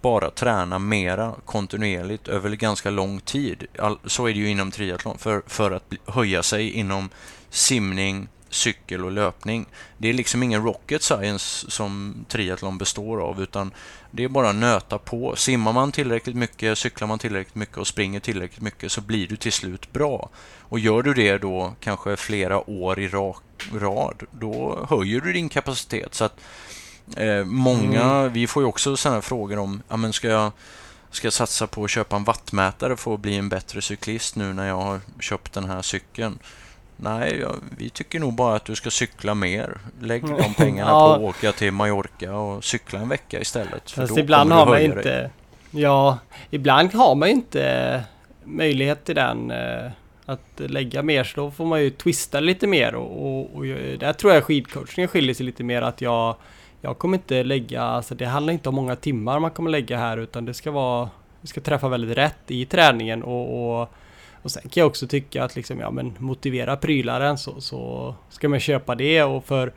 bara 0.00 0.30
träna 0.30 0.78
mera 0.78 1.34
kontinuerligt 1.44 2.28
över 2.28 2.50
ganska 2.50 2.90
lång 2.90 3.20
tid. 3.20 3.66
All, 3.78 3.98
så 4.04 4.26
är 4.26 4.32
det 4.32 4.38
ju 4.38 4.50
inom 4.50 4.70
triathlon 4.70 5.18
för, 5.18 5.42
för 5.46 5.70
att 5.70 5.92
höja 6.06 6.42
sig 6.42 6.70
inom 6.70 7.08
simning, 7.50 8.28
cykel 8.50 9.04
och 9.04 9.12
löpning. 9.12 9.66
Det 9.98 10.08
är 10.08 10.12
liksom 10.12 10.42
ingen 10.42 10.62
rocket 10.62 11.02
science 11.02 11.70
som 11.70 12.14
triathlon 12.28 12.78
består 12.78 13.20
av 13.20 13.42
utan 13.42 13.70
det 14.10 14.24
är 14.24 14.28
bara 14.28 14.50
att 14.50 14.56
nöta 14.56 14.98
på. 14.98 15.36
Simmar 15.36 15.72
man 15.72 15.92
tillräckligt 15.92 16.36
mycket, 16.36 16.78
cyklar 16.78 17.08
man 17.08 17.18
tillräckligt 17.18 17.54
mycket 17.54 17.76
och 17.76 17.86
springer 17.86 18.20
tillräckligt 18.20 18.62
mycket 18.62 18.92
så 18.92 19.00
blir 19.00 19.28
du 19.28 19.36
till 19.36 19.52
slut 19.52 19.92
bra. 19.92 20.28
Och 20.60 20.78
gör 20.78 21.02
du 21.02 21.14
det 21.14 21.38
då 21.38 21.74
kanske 21.80 22.16
flera 22.16 22.70
år 22.70 22.98
i 22.98 23.08
rak, 23.08 23.42
rad, 23.72 24.22
då 24.30 24.86
höjer 24.90 25.20
du 25.20 25.32
din 25.32 25.48
kapacitet. 25.48 26.14
Så 26.14 26.24
att 26.24 26.40
eh, 27.16 27.44
många, 27.44 28.02
mm. 28.02 28.32
vi 28.32 28.46
får 28.46 28.62
ju 28.62 28.66
också 28.66 28.96
sådana 28.96 29.22
frågor 29.22 29.58
om, 29.58 29.82
ja 29.88 29.96
men 29.96 30.12
ska 30.12 30.28
jag 30.28 30.52
ska 31.10 31.26
jag 31.26 31.32
satsa 31.32 31.66
på 31.66 31.84
att 31.84 31.90
köpa 31.90 32.16
en 32.16 32.24
wattmätare 32.24 32.96
för 32.96 33.14
att 33.14 33.20
bli 33.20 33.36
en 33.36 33.48
bättre 33.48 33.82
cyklist 33.82 34.36
nu 34.36 34.52
när 34.52 34.68
jag 34.68 34.76
har 34.76 35.00
köpt 35.20 35.52
den 35.52 35.64
här 35.64 35.82
cykeln? 35.82 36.38
Nej, 36.96 37.38
ja, 37.40 37.54
vi 37.78 37.90
tycker 37.90 38.20
nog 38.20 38.34
bara 38.34 38.56
att 38.56 38.64
du 38.64 38.74
ska 38.74 38.90
cykla 38.90 39.34
mer. 39.34 39.78
Lägg 40.00 40.22
de 40.22 40.54
pengarna 40.54 40.90
ja. 40.90 41.16
på 41.18 41.28
att 41.28 41.36
åka 41.36 41.52
till 41.52 41.72
Mallorca 41.72 42.34
och 42.36 42.64
cykla 42.64 43.00
en 43.00 43.08
vecka 43.08 43.40
istället. 43.40 43.90
För 43.90 44.06
Fast 44.06 44.18
ibland 44.18 44.52
har 44.52 44.66
man 44.66 44.82
inte... 44.82 45.02
Dig. 45.02 45.30
Ja, 45.70 46.18
ibland 46.50 46.94
har 46.94 47.14
man 47.14 47.28
inte 47.28 48.02
möjlighet 48.44 49.04
till 49.04 49.14
den 49.14 49.50
eh, 49.50 49.90
att 50.26 50.50
lägga 50.56 51.02
mer 51.02 51.24
så 51.24 51.40
då 51.40 51.50
får 51.50 51.64
man 51.64 51.82
ju 51.82 51.90
twista 51.90 52.40
lite 52.40 52.66
mer 52.66 52.94
och, 52.94 53.26
och, 53.26 53.56
och 53.56 53.64
där 53.98 54.12
tror 54.12 54.32
jag 54.32 54.44
skidcoachningen 54.44 55.08
skiljer 55.08 55.34
sig 55.34 55.46
lite 55.46 55.64
mer 55.64 55.82
att 55.82 56.00
jag 56.00 56.36
jag 56.80 56.98
kommer 56.98 57.16
inte 57.16 57.42
lägga, 57.42 57.82
alltså 57.82 58.14
det 58.14 58.26
handlar 58.26 58.52
inte 58.52 58.68
om 58.68 58.74
många 58.74 58.96
timmar 58.96 59.40
man 59.40 59.50
kommer 59.50 59.70
lägga 59.70 59.98
här 59.98 60.16
utan 60.16 60.44
det 60.44 60.54
ska 60.54 60.70
vara, 60.70 61.10
det 61.40 61.46
ska 61.46 61.60
träffa 61.60 61.88
väldigt 61.88 62.16
rätt 62.16 62.50
i 62.50 62.64
träningen 62.64 63.22
och, 63.22 63.80
och, 63.80 63.88
och 64.42 64.50
sen 64.50 64.62
kan 64.62 64.80
jag 64.80 64.86
också 64.86 65.06
tycka 65.06 65.44
att 65.44 65.56
liksom, 65.56 65.80
ja 65.80 65.90
men 65.90 66.14
motivera 66.18 66.76
prylaren 66.76 67.38
så, 67.38 67.60
så 67.60 68.14
ska 68.28 68.48
man 68.48 68.60
köpa 68.60 68.94
det 68.94 69.22
och 69.22 69.44
för 69.44 69.72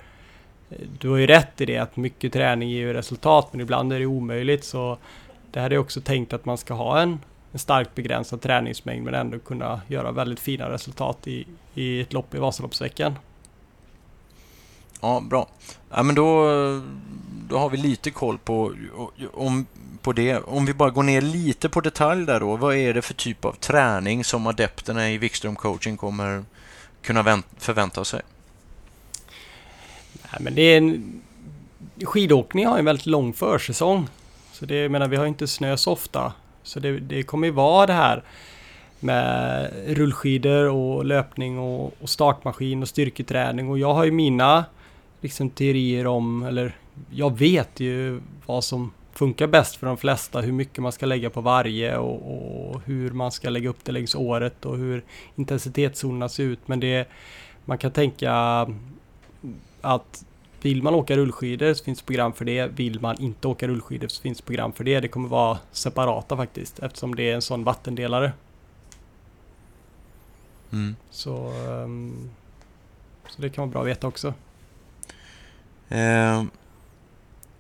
eh, 0.70 0.78
du 1.00 1.10
har 1.10 1.18
ju 1.18 1.28
rätt 1.28 1.62
i 1.62 1.66
det 1.66 1.78
att 1.78 1.98
mycket 1.98 2.34
träning 2.34 2.70
ger 2.70 2.80
ju 2.80 2.94
resultat 2.94 3.48
men 3.52 3.62
ibland 3.62 3.94
är 3.94 4.00
det 4.00 4.06
omöjligt 4.06 4.64
så 4.64 4.98
det 5.52 5.60
här 5.60 5.74
är 5.74 5.78
också 5.78 6.02
tänkt 6.02 6.34
att 6.34 6.46
man 6.46 6.58
ska 6.58 6.74
ha 6.74 7.02
en, 7.02 7.20
en 7.52 7.60
starkt 7.60 7.96
begränsad 7.96 8.42
träningsmängd 8.42 9.06
men 9.06 9.14
ändå 9.14 9.40
kunna 9.40 9.82
göra 9.88 10.12
väldigt 10.12 10.40
fina 10.40 10.70
resultat 10.70 11.28
i, 11.28 11.46
i 11.74 12.02
ett 12.02 12.14
lopp 12.14 12.36
i 12.36 12.38
Vasaloppsveckan. 12.38 13.16
Ja, 15.02 15.24
bra. 15.30 15.48
Ja, 15.90 16.04
men 16.04 16.16
då, 16.16 16.46
då 17.50 17.58
har 17.58 17.70
vi 17.70 17.78
lite 17.78 18.12
koll 18.12 18.38
på, 18.38 18.74
om, 19.34 19.66
på 20.02 20.14
det. 20.14 20.38
Om 20.38 20.66
vi 20.66 20.74
bara 20.74 20.90
går 20.90 21.04
ner 21.04 21.22
lite 21.22 21.70
på 21.70 21.82
detalj 21.82 22.26
där 22.26 22.40
då. 22.40 22.56
Vad 22.56 22.76
är 22.76 22.94
det 22.94 23.02
för 23.02 23.14
typ 23.14 23.46
av 23.46 23.54
träning 23.54 24.24
som 24.24 24.48
adepterna 24.48 25.12
i 25.12 25.18
Wikström 25.18 25.56
coaching 25.56 25.98
kommer 25.98 26.44
kunna 27.02 27.44
förvänta 27.58 28.06
sig? 28.06 28.22
Nej, 30.32 30.42
men 30.42 30.56
det 30.56 30.62
är 30.62 30.78
en, 30.78 31.22
skidåkning 32.04 32.66
har 32.66 32.80
en 32.80 32.86
väldigt 32.86 33.06
lång 33.06 33.34
försäsong. 33.34 34.08
Så 34.52 34.66
det, 34.66 34.76
jag 34.76 34.92
menar, 34.92 35.08
vi 35.08 35.18
har 35.18 35.26
inte 35.26 35.48
snö 35.48 35.78
så 35.78 35.92
ofta. 35.92 36.34
Så 36.64 36.80
det, 36.80 37.00
det 37.00 37.24
kommer 37.24 37.48
ju 37.48 37.54
vara 37.54 37.86
det 37.86 37.94
här 37.94 38.24
med 39.00 39.72
rullskidor 39.88 40.70
och 40.70 41.06
löpning 41.06 41.60
och, 41.60 41.94
och 42.02 42.10
startmaskin 42.10 42.82
och 42.82 42.88
styrketräning. 42.88 43.70
Och 43.70 43.80
jag 43.80 43.94
har 43.94 44.06
ju 44.06 44.12
mina 44.12 44.66
liksom 45.22 45.50
teorier 45.50 46.08
om, 46.08 46.44
eller 46.44 46.76
jag 47.10 47.38
vet 47.38 47.80
ju 47.80 48.22
vad 48.46 48.64
som 48.64 48.92
funkar 49.14 49.48
bäst 49.48 49.76
för 49.76 49.88
de 49.88 49.98
flesta, 49.98 50.42
hur 50.42 50.52
mycket 50.52 50.84
man 50.84 50.92
ska 50.92 51.06
lägga 51.06 51.30
på 51.30 51.42
varje 51.42 51.98
och, 51.98 52.72
och 52.72 52.82
hur 52.86 53.12
man 53.12 53.32
ska 53.32 53.50
lägga 53.50 53.70
upp 53.70 53.84
det 53.84 53.92
längs 53.92 54.16
året 54.16 54.66
och 54.66 54.78
hur 54.78 55.04
intensitetszonerna 55.36 56.30
ser 56.30 56.44
ut. 56.44 56.60
Men 56.66 56.80
det, 56.80 57.08
man 57.66 57.78
kan 57.78 57.92
tänka 57.92 58.34
att 59.82 60.26
vill 60.62 60.84
man 60.84 60.96
åka 60.96 61.18
rullskidor 61.18 61.74
så 61.74 61.84
finns 61.84 62.02
program 62.02 62.34
för 62.34 62.46
det. 62.46 62.68
Vill 62.68 63.02
man 63.02 63.22
inte 63.22 63.48
åka 63.48 63.68
rullskidor 63.68 64.08
så 64.08 64.22
finns 64.22 64.42
program 64.42 64.74
för 64.74 64.84
det. 64.84 65.00
Det 65.00 65.08
kommer 65.08 65.30
vara 65.30 65.60
separata 65.72 66.38
faktiskt 66.38 66.80
eftersom 66.80 67.16
det 67.16 67.30
är 67.30 67.36
en 67.36 67.42
sån 67.42 67.64
vattendelare. 67.64 68.32
Mm. 70.72 70.96
Så, 71.10 71.52
um, 71.52 72.30
så 73.30 73.42
det 73.42 73.50
kan 73.50 73.62
vara 73.62 73.72
bra 73.72 73.82
att 73.82 73.88
veta 73.88 74.08
också. 74.08 74.34
Eh, 75.90 76.44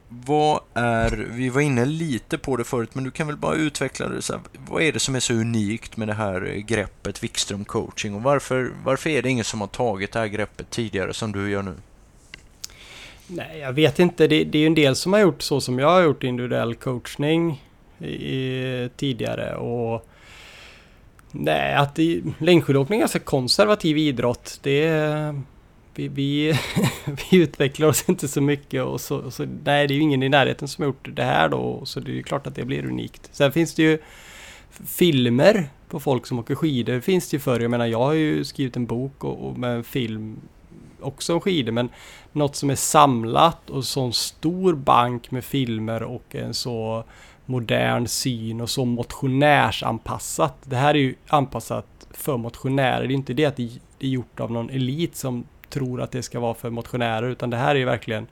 vad 0.09 0.59
är, 0.73 1.27
vi 1.31 1.49
var 1.49 1.61
inne 1.61 1.85
lite 1.85 2.37
på 2.37 2.57
det 2.57 2.63
förut, 2.63 2.89
men 2.93 3.03
du 3.03 3.11
kan 3.11 3.27
väl 3.27 3.37
bara 3.37 3.55
utveckla 3.55 4.07
det. 4.07 4.21
Så 4.21 4.33
här, 4.33 4.41
vad 4.69 4.83
är 4.83 4.91
det 4.91 4.99
som 4.99 5.15
är 5.15 5.19
så 5.19 5.33
unikt 5.33 5.97
med 5.97 6.07
det 6.07 6.13
här 6.13 6.63
greppet 6.67 7.23
Wikström 7.23 7.65
coaching 7.65 8.15
och 8.15 8.23
varför, 8.23 8.71
varför 8.83 9.09
är 9.09 9.21
det 9.21 9.29
ingen 9.29 9.45
som 9.45 9.61
har 9.61 9.67
tagit 9.67 10.11
det 10.11 10.19
här 10.19 10.27
greppet 10.27 10.69
tidigare 10.69 11.13
som 11.13 11.31
du 11.31 11.49
gör 11.49 11.63
nu? 11.63 11.73
Nej, 13.27 13.59
jag 13.59 13.73
vet 13.73 13.99
inte. 13.99 14.27
Det, 14.27 14.43
det 14.43 14.57
är 14.57 14.59
ju 14.59 14.67
en 14.67 14.75
del 14.75 14.95
som 14.95 15.13
har 15.13 15.19
gjort 15.19 15.41
så 15.41 15.61
som 15.61 15.79
jag 15.79 15.89
har 15.89 16.01
gjort 16.01 16.23
individuell 16.23 16.75
coachning 16.75 17.63
i, 17.99 18.89
tidigare 18.97 19.55
och 19.55 20.05
Nej, 21.31 21.73
att 21.73 21.99
längdskidåkning 22.37 22.99
är 22.99 22.99
en 22.99 23.01
ganska 23.01 23.19
konservativ 23.19 23.97
idrott. 23.97 24.59
Det 24.63 24.87
vi, 25.95 26.07
vi, 26.07 26.53
vi, 27.31 27.37
utvecklar 27.37 27.87
oss 27.87 28.09
inte 28.09 28.27
så 28.27 28.41
mycket 28.41 28.83
och 28.83 29.01
så, 29.01 29.31
så, 29.31 29.45
nej 29.63 29.87
det 29.87 29.93
är 29.93 29.95
ju 29.95 30.01
ingen 30.01 30.23
i 30.23 30.29
närheten 30.29 30.67
som 30.67 30.81
har 30.81 30.87
gjort 30.87 31.09
det 31.15 31.23
här 31.23 31.49
då 31.49 31.85
så 31.85 31.99
det 31.99 32.11
är 32.11 32.15
ju 32.15 32.23
klart 32.23 32.47
att 32.47 32.55
det 32.55 32.65
blir 32.65 32.85
unikt. 32.85 33.29
Sen 33.31 33.51
finns 33.51 33.73
det 33.73 33.83
ju 33.83 33.97
filmer 34.69 35.69
på 35.89 35.99
folk 35.99 36.25
som 36.25 36.39
åker 36.39 36.55
skidor 36.55 36.99
finns 36.99 37.29
det 37.29 37.35
ju 37.35 37.39
förr. 37.39 37.59
Jag 37.59 37.71
menar 37.71 37.85
jag 37.85 37.99
har 37.99 38.13
ju 38.13 38.43
skrivit 38.43 38.75
en 38.75 38.85
bok 38.85 39.23
och, 39.23 39.47
och 39.47 39.57
med 39.57 39.75
en 39.75 39.83
film 39.83 40.37
också 41.01 41.33
om 41.33 41.41
skidor 41.41 41.71
men 41.71 41.89
något 42.31 42.55
som 42.55 42.69
är 42.69 42.75
samlat 42.75 43.69
och 43.69 43.85
sån 43.85 44.13
stor 44.13 44.73
bank 44.73 45.31
med 45.31 45.43
filmer 45.43 46.03
och 46.03 46.35
en 46.35 46.53
så 46.53 47.03
modern 47.45 48.07
syn 48.07 48.61
och 48.61 48.69
så 48.69 48.85
motionärsanpassat. 48.85 50.55
Det 50.63 50.75
här 50.75 50.93
är 50.93 50.99
ju 50.99 51.15
anpassat 51.27 52.07
för 52.11 52.37
motionärer. 52.37 53.07
Det 53.07 53.13
är 53.13 53.15
inte 53.15 53.33
det 53.33 53.45
att 53.45 53.57
det 53.57 53.69
är 53.99 54.07
gjort 54.07 54.39
av 54.39 54.51
någon 54.51 54.69
elit 54.69 55.15
som 55.15 55.43
tror 55.69 56.01
att 56.01 56.11
det 56.11 56.23
ska 56.23 56.39
vara 56.39 56.53
för 56.53 56.69
motionärer 56.69 57.29
utan 57.29 57.49
det 57.49 57.57
här 57.57 57.75
är 57.75 57.79
ju 57.79 57.85
verkligen 57.85 58.27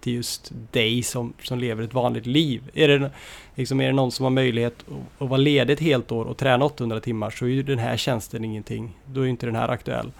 till 0.00 0.12
just 0.12 0.52
dig 0.72 1.02
som, 1.02 1.32
som 1.42 1.58
lever 1.58 1.82
ett 1.82 1.94
vanligt 1.94 2.26
liv. 2.26 2.70
Är 2.74 2.88
det, 2.88 3.10
liksom, 3.54 3.80
är 3.80 3.86
det 3.86 3.92
någon 3.92 4.12
som 4.12 4.24
har 4.24 4.30
möjlighet 4.30 4.74
att, 4.88 5.22
att 5.22 5.28
vara 5.28 5.40
ledig 5.40 5.72
ett 5.72 5.80
helt 5.80 6.12
år 6.12 6.24
och 6.24 6.36
träna 6.36 6.64
800 6.64 7.00
timmar 7.00 7.30
så 7.30 7.44
är 7.44 7.48
ju 7.48 7.62
den 7.62 7.78
här 7.78 7.96
tjänsten 7.96 8.44
ingenting. 8.44 8.96
Då 9.06 9.20
är 9.20 9.26
inte 9.26 9.46
den 9.46 9.56
här 9.56 9.68
aktuell. 9.68 10.12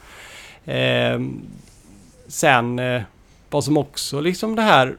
Eh, 0.64 1.20
sen 2.26 2.78
eh, 2.78 3.02
vad 3.50 3.64
som 3.64 3.76
också 3.76 4.20
liksom 4.20 4.56
det 4.56 4.62
här 4.62 4.96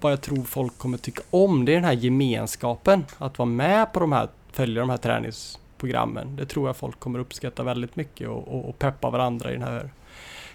vad 0.00 0.12
jag 0.12 0.20
tror 0.20 0.42
folk 0.44 0.78
kommer 0.78 0.98
tycka 0.98 1.22
om 1.30 1.64
det 1.64 1.72
är 1.72 1.74
den 1.74 1.84
här 1.84 1.92
gemenskapen. 1.92 3.04
Att 3.18 3.38
vara 3.38 3.46
med 3.46 3.92
på 3.92 4.00
de 4.00 4.12
här, 4.12 4.28
följa 4.52 4.80
de 4.80 4.90
här 4.90 4.96
träningsprogrammen. 4.96 6.36
Det 6.36 6.46
tror 6.46 6.68
jag 6.68 6.76
folk 6.76 7.00
kommer 7.00 7.18
uppskatta 7.18 7.62
väldigt 7.62 7.96
mycket 7.96 8.28
och, 8.28 8.48
och, 8.48 8.68
och 8.68 8.78
peppa 8.78 9.10
varandra 9.10 9.50
i 9.50 9.52
den 9.52 9.62
här 9.62 9.90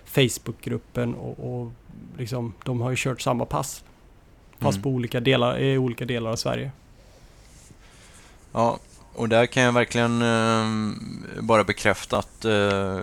Facebookgruppen 0.06 1.16
och, 1.16 1.62
och 1.62 1.72
liksom, 2.18 2.54
de 2.64 2.82
har 2.82 2.90
ju 2.90 2.96
kört 3.00 3.22
samma 3.22 3.46
pass. 3.46 3.84
Fast 4.60 4.76
mm. 4.76 4.84
på 4.84 4.90
olika 4.90 5.20
delar, 5.20 5.60
i 5.60 5.78
olika 5.78 6.06
delar 6.06 6.32
av 6.32 6.36
Sverige. 6.36 6.72
Ja, 8.52 8.80
och 9.16 9.30
där 9.30 9.46
kan 9.46 9.64
jag 9.64 9.72
verkligen 9.72 10.22
eh, 10.22 11.42
bara 11.42 11.64
bekräfta 11.64 12.18
att 12.18 12.46
eh, 12.46 13.00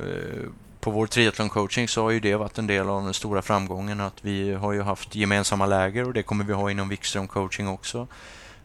på 0.80 0.90
vår 0.90 1.06
triathlon-coaching 1.06 1.86
så 1.86 2.02
har 2.02 2.10
ju 2.10 2.20
det 2.20 2.36
varit 2.36 2.58
en 2.58 2.66
del 2.66 2.88
av 2.88 3.04
den 3.04 3.14
stora 3.14 3.42
framgången 3.42 4.00
att 4.00 4.24
vi 4.24 4.54
har 4.54 4.72
ju 4.72 4.82
haft 4.82 5.14
gemensamma 5.14 5.66
läger 5.66 6.04
och 6.04 6.12
det 6.12 6.22
kommer 6.22 6.44
vi 6.44 6.52
ha 6.52 6.70
inom 6.70 6.88
Wikström 6.88 7.28
coaching 7.28 7.68
också. 7.68 8.06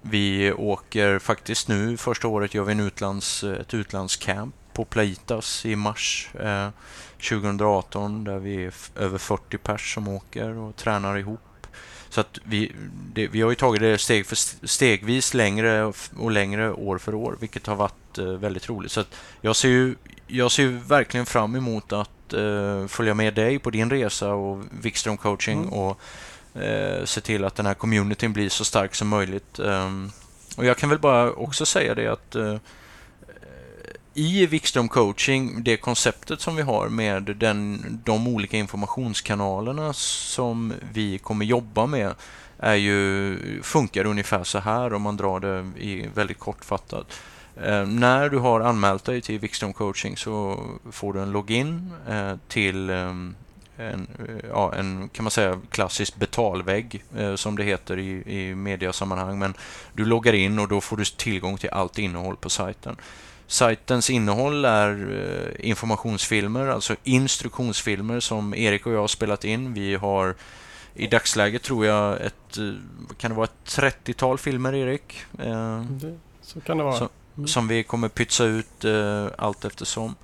Vi 0.01 0.53
åker 0.53 1.19
faktiskt 1.19 1.67
nu, 1.67 1.97
första 1.97 2.27
året 2.27 2.53
gör 2.53 2.63
vi 2.63 2.71
en 2.71 2.79
utlands, 2.79 3.43
ett 3.43 3.73
utlandscamp 3.73 4.55
på 4.75 4.85
Plaitas 4.85 5.65
i 5.65 5.75
mars. 5.75 6.29
Eh, 6.39 6.69
2018 7.29 8.23
där 8.23 8.39
vi 8.39 8.65
är 8.65 8.73
över 8.95 9.17
40 9.17 9.57
pers 9.57 9.93
som 9.93 10.07
åker 10.07 10.57
och 10.57 10.75
tränar 10.75 11.17
ihop. 11.17 11.39
Så 12.09 12.21
att 12.21 12.39
vi, 12.43 12.71
det, 13.13 13.27
vi 13.27 13.41
har 13.41 13.49
ju 13.49 13.55
tagit 13.55 13.81
det 13.81 13.97
steg 13.97 14.25
för 14.25 14.67
stegvis 14.67 15.33
längre 15.33 15.93
och 16.17 16.31
längre 16.31 16.71
år 16.71 16.97
för 16.97 17.15
år, 17.15 17.37
vilket 17.39 17.67
har 17.67 17.75
varit 17.75 18.17
eh, 18.17 18.25
väldigt 18.25 18.69
roligt. 18.69 18.91
Så 18.91 19.03
jag 19.41 19.55
ser 19.55 19.69
ju 19.69 19.95
jag 20.27 20.51
ser 20.51 20.67
verkligen 20.67 21.25
fram 21.25 21.55
emot 21.55 21.93
att 21.93 22.33
eh, 22.33 22.87
följa 22.87 23.13
med 23.13 23.33
dig 23.33 23.59
på 23.59 23.69
din 23.69 23.89
resa 23.89 24.33
och 24.33 24.63
Wikström 24.81 25.17
coaching 25.17 25.61
mm. 25.61 25.73
och 25.73 25.99
eh, 26.61 27.05
se 27.05 27.21
till 27.21 27.45
att 27.45 27.55
den 27.55 27.65
här 27.65 27.73
communityn 27.73 28.33
blir 28.33 28.49
så 28.49 28.65
stark 28.65 28.95
som 28.95 29.07
möjligt. 29.07 29.59
Um, 29.59 30.11
och 30.57 30.65
jag 30.65 30.77
kan 30.77 30.89
väl 30.89 30.99
bara 30.99 31.31
också 31.31 31.65
säga 31.65 31.95
det 31.95 32.07
att 32.07 32.35
uh, 32.35 32.57
i 34.17 34.45
Wikström 34.45 34.89
coaching, 34.89 35.63
det 35.63 35.77
konceptet 35.77 36.41
som 36.41 36.55
vi 36.55 36.61
har 36.61 36.89
med 36.89 37.23
den, 37.23 37.81
de 38.05 38.27
olika 38.27 38.57
informationskanalerna 38.57 39.93
som 39.93 40.73
vi 40.93 41.17
kommer 41.17 41.45
jobba 41.45 41.85
med 41.85 42.13
är 42.59 42.75
ju, 42.75 43.37
funkar 43.63 44.05
ungefär 44.05 44.43
så 44.43 44.59
här 44.59 44.93
om 44.93 45.01
man 45.01 45.17
drar 45.17 45.39
det 45.39 45.81
i 45.81 46.07
väldigt 46.13 46.39
kortfattat. 46.39 47.19
Eh, 47.63 47.85
när 47.85 48.29
du 48.29 48.37
har 48.37 48.61
anmält 48.61 49.05
dig 49.05 49.21
till 49.21 49.39
Wikström 49.39 49.73
coaching 49.73 50.17
så 50.17 50.63
får 50.91 51.13
du 51.13 51.21
en 51.21 51.31
login 51.31 51.91
eh, 52.09 52.33
till 52.47 52.89
eh, 52.89 53.13
en, 53.77 54.07
ja, 54.49 54.73
en, 54.75 55.09
kan 55.09 55.23
man 55.23 55.31
säga, 55.31 55.59
klassisk 55.71 56.15
betalvägg 56.15 57.03
eh, 57.17 57.35
som 57.35 57.57
det 57.57 57.63
heter 57.63 57.99
i, 57.99 58.23
i 58.39 58.55
mediasammanhang. 58.55 59.39
Men 59.39 59.53
du 59.93 60.05
loggar 60.05 60.33
in 60.33 60.59
och 60.59 60.67
då 60.67 60.81
får 60.81 60.97
du 60.97 61.05
tillgång 61.05 61.57
till 61.57 61.69
allt 61.69 61.97
innehåll 61.99 62.35
på 62.35 62.49
sajten. 62.49 62.95
Sajtens 63.47 64.09
innehåll 64.09 64.65
är 64.65 64.89
eh, 65.59 65.69
informationsfilmer, 65.69 66.67
alltså 66.67 66.95
instruktionsfilmer 67.03 68.19
som 68.19 68.53
Erik 68.53 68.85
och 68.85 68.93
jag 68.93 68.99
har 68.99 69.07
spelat 69.07 69.43
in. 69.43 69.73
Vi 69.73 69.95
har 69.95 70.35
i 70.93 71.07
dagsläget 71.07 71.63
tror 71.63 71.85
jag 71.85 72.21
ett, 72.21 72.57
eh, 72.57 72.73
kan 73.17 73.31
det 73.31 73.37
vara 73.37 73.45
ett 73.45 73.65
30-tal 73.65 74.37
filmer, 74.37 74.73
Erik? 74.75 75.25
Eh, 75.39 75.81
det, 75.81 76.19
så 76.41 76.61
kan 76.61 76.77
det 76.77 76.83
vara. 76.83 76.97
Som, 76.97 77.09
mm. 77.37 77.47
som 77.47 77.67
vi 77.67 77.83
kommer 77.83 78.09
pytsa 78.09 78.43
ut 78.43 78.85
allt 79.37 79.65
eftersom. 79.65 80.15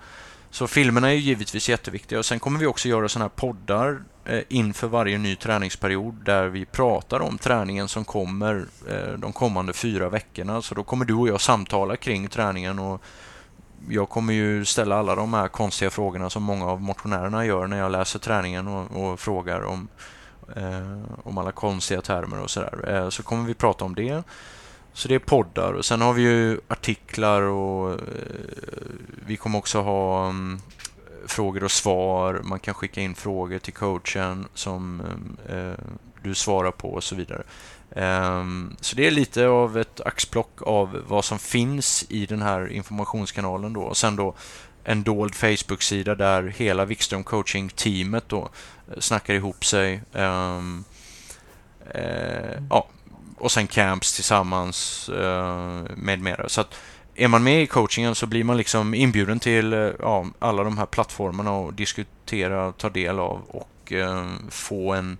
Så 0.50 0.68
filmerna 0.68 1.10
är 1.10 1.16
givetvis 1.16 1.70
jätteviktiga 1.70 2.20
och 2.20 2.26
sen 2.26 2.40
kommer 2.40 2.60
vi 2.60 2.66
också 2.66 2.90
göra 2.90 3.10
sådana 3.10 3.26
här 3.26 3.30
poddar 3.30 4.04
Eh, 4.26 4.42
inför 4.50 4.88
varje 4.88 5.18
ny 5.18 5.36
träningsperiod 5.36 6.16
där 6.26 6.48
vi 6.48 6.66
pratar 6.66 7.20
om 7.20 7.38
träningen 7.38 7.88
som 7.88 8.06
kommer 8.06 8.66
eh, 8.90 9.14
de 9.18 9.34
kommande 9.34 9.74
fyra 9.74 10.10
veckorna. 10.10 10.62
Så 10.62 10.76
då 10.76 10.84
kommer 10.84 11.06
du 11.06 11.14
och 11.14 11.28
jag 11.28 11.42
samtala 11.42 11.98
kring 11.98 12.28
träningen 12.28 12.80
och 12.80 13.02
jag 13.90 14.10
kommer 14.10 14.34
ju 14.34 14.66
ställa 14.66 14.96
alla 14.96 15.16
de 15.16 15.34
här 15.34 15.48
konstiga 15.48 15.92
frågorna 15.92 16.30
som 16.30 16.44
många 16.44 16.66
av 16.66 16.82
motionärerna 16.82 17.46
gör 17.46 17.68
när 17.68 17.78
jag 17.78 17.92
läser 17.92 18.20
träningen 18.20 18.68
och, 18.68 19.04
och 19.04 19.20
frågar 19.20 19.62
om, 19.62 19.88
eh, 20.56 21.02
om 21.24 21.38
alla 21.38 21.52
konstiga 21.52 22.02
termer 22.02 22.40
och 22.40 22.50
sådär. 22.50 22.96
Eh, 22.96 23.10
så 23.10 23.24
kommer 23.24 23.48
vi 23.48 23.54
prata 23.54 23.86
om 23.86 23.96
det. 23.96 24.24
Så 24.94 25.08
det 25.08 25.16
är 25.16 25.20
poddar 25.20 25.74
och 25.74 25.86
sen 25.86 26.02
har 26.02 26.14
vi 26.14 26.22
ju 26.22 26.60
artiklar 26.68 27.42
och 27.42 27.92
eh, 27.92 27.98
vi 29.26 29.38
kommer 29.38 29.58
också 29.58 29.82
ha 29.82 30.26
mm, 30.26 30.60
frågor 31.28 31.64
och 31.64 31.72
svar. 31.72 32.42
Man 32.44 32.60
kan 32.60 32.74
skicka 32.74 33.02
in 33.02 33.16
frågor 33.16 33.60
till 33.60 33.74
coachen 33.74 34.48
som 34.54 35.02
eh, 35.50 35.58
eh, 35.58 35.74
du 36.24 36.36
svarar 36.36 36.72
på 36.72 36.94
och 36.94 37.04
så 37.04 37.16
vidare. 37.16 37.44
Ehm, 37.96 38.76
så 38.82 38.96
det 38.96 39.08
är 39.08 39.12
lite 39.12 39.48
av 39.48 39.78
ett 39.78 40.02
axplock 40.02 40.62
av 40.62 41.04
vad 41.08 41.26
som 41.26 41.40
finns 41.40 42.06
i 42.10 42.26
den 42.26 42.42
här 42.42 42.72
informationskanalen 42.72 43.74
då. 43.74 43.82
Och 43.82 43.98
sen 43.98 44.16
då 44.16 44.34
en 44.84 45.04
dold 45.04 45.36
Facebook-sida 45.36 46.16
där 46.16 46.44
hela 46.44 46.86
Wikström 46.86 47.24
coaching-teamet 47.24 48.24
då 48.28 48.50
eh, 48.92 49.00
snackar 49.00 49.34
ihop 49.34 49.66
sig. 49.66 50.02
Ehm, 50.14 50.84
ja, 52.70 52.88
och 53.38 53.52
sen 53.52 53.68
camps 53.68 54.16
tillsammans 54.16 55.10
med 55.96 56.20
mera. 56.20 56.50
Så 56.50 56.62
att 56.62 56.76
är 57.16 57.28
man 57.28 57.44
med 57.44 57.64
i 57.64 57.68
coachingen 57.68 58.16
så 58.16 58.26
blir 58.26 58.44
man 58.44 58.58
liksom 58.58 58.94
inbjuden 58.94 59.40
till 59.40 59.74
uh, 59.74 59.94
ja, 60.00 60.26
alla 60.40 60.64
de 60.64 60.78
här 60.78 60.86
plattformarna 60.86 61.52
och 61.52 61.74
diskutera, 61.74 62.72
ta 62.72 62.90
del 62.90 63.20
av 63.20 63.42
och 63.48 63.68
få 64.50 64.94
en 64.94 65.18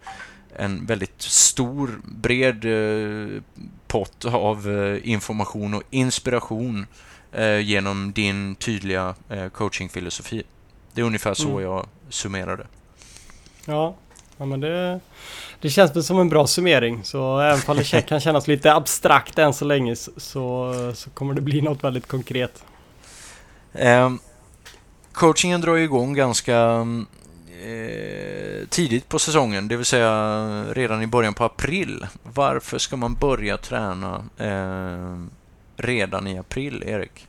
en 0.56 0.86
väldigt 0.86 1.22
stor, 1.22 2.02
bred 2.04 2.66
eh, 2.66 3.42
pott 3.88 4.26
av 4.26 4.70
eh, 4.70 5.10
information 5.12 5.74
och 5.74 5.84
inspiration 5.90 6.86
eh, 7.32 7.60
genom 7.60 8.12
din 8.12 8.56
tydliga 8.56 9.16
coachingfilosofi. 9.52 10.44
Det 10.94 11.02
är 11.02 11.06
ungefär 11.06 11.34
så 11.34 11.50
mm. 11.50 11.64
jag 11.64 11.88
summerar 12.10 12.58
det. 12.58 12.68
Ja, 13.66 13.96
ja 14.42 14.46
men 14.46 14.60
det, 14.60 15.00
det 15.60 15.70
känns 15.70 15.96
väl 15.96 16.04
som 16.04 16.20
en 16.20 16.30
bra 16.30 16.48
summering. 16.48 17.04
Så 17.04 17.40
även 17.40 17.62
om 17.68 17.78
det 17.78 18.02
kan 18.02 18.20
kännas 18.20 18.48
lite 18.48 18.74
abstrakt 18.74 19.40
än 19.40 19.54
så 19.54 19.66
länge 19.66 19.96
så, 19.96 20.74
så 20.96 21.10
kommer 21.10 21.34
det 21.34 21.42
bli 21.42 21.62
något 21.62 21.84
väldigt 21.84 22.08
konkret. 22.08 22.64
Eh, 23.74 24.12
coachingen 25.12 25.62
drar 25.62 25.78
igång 25.78 26.14
ganska 26.14 26.88
eh, 27.66 28.68
tidigt 28.70 29.10
på 29.10 29.20
säsongen, 29.20 29.68
det 29.68 29.76
vill 29.76 29.86
säga 29.86 30.64
redan 30.74 31.02
i 31.02 31.08
början 31.08 31.34
på 31.34 31.44
april. 31.44 32.08
Varför 32.24 32.78
ska 32.78 32.96
man 32.96 33.14
börja 33.14 33.58
träna 33.58 34.26
eh, 34.38 35.26
redan 35.76 36.28
i 36.28 36.40
april, 36.40 36.84
Erik? 36.88 37.28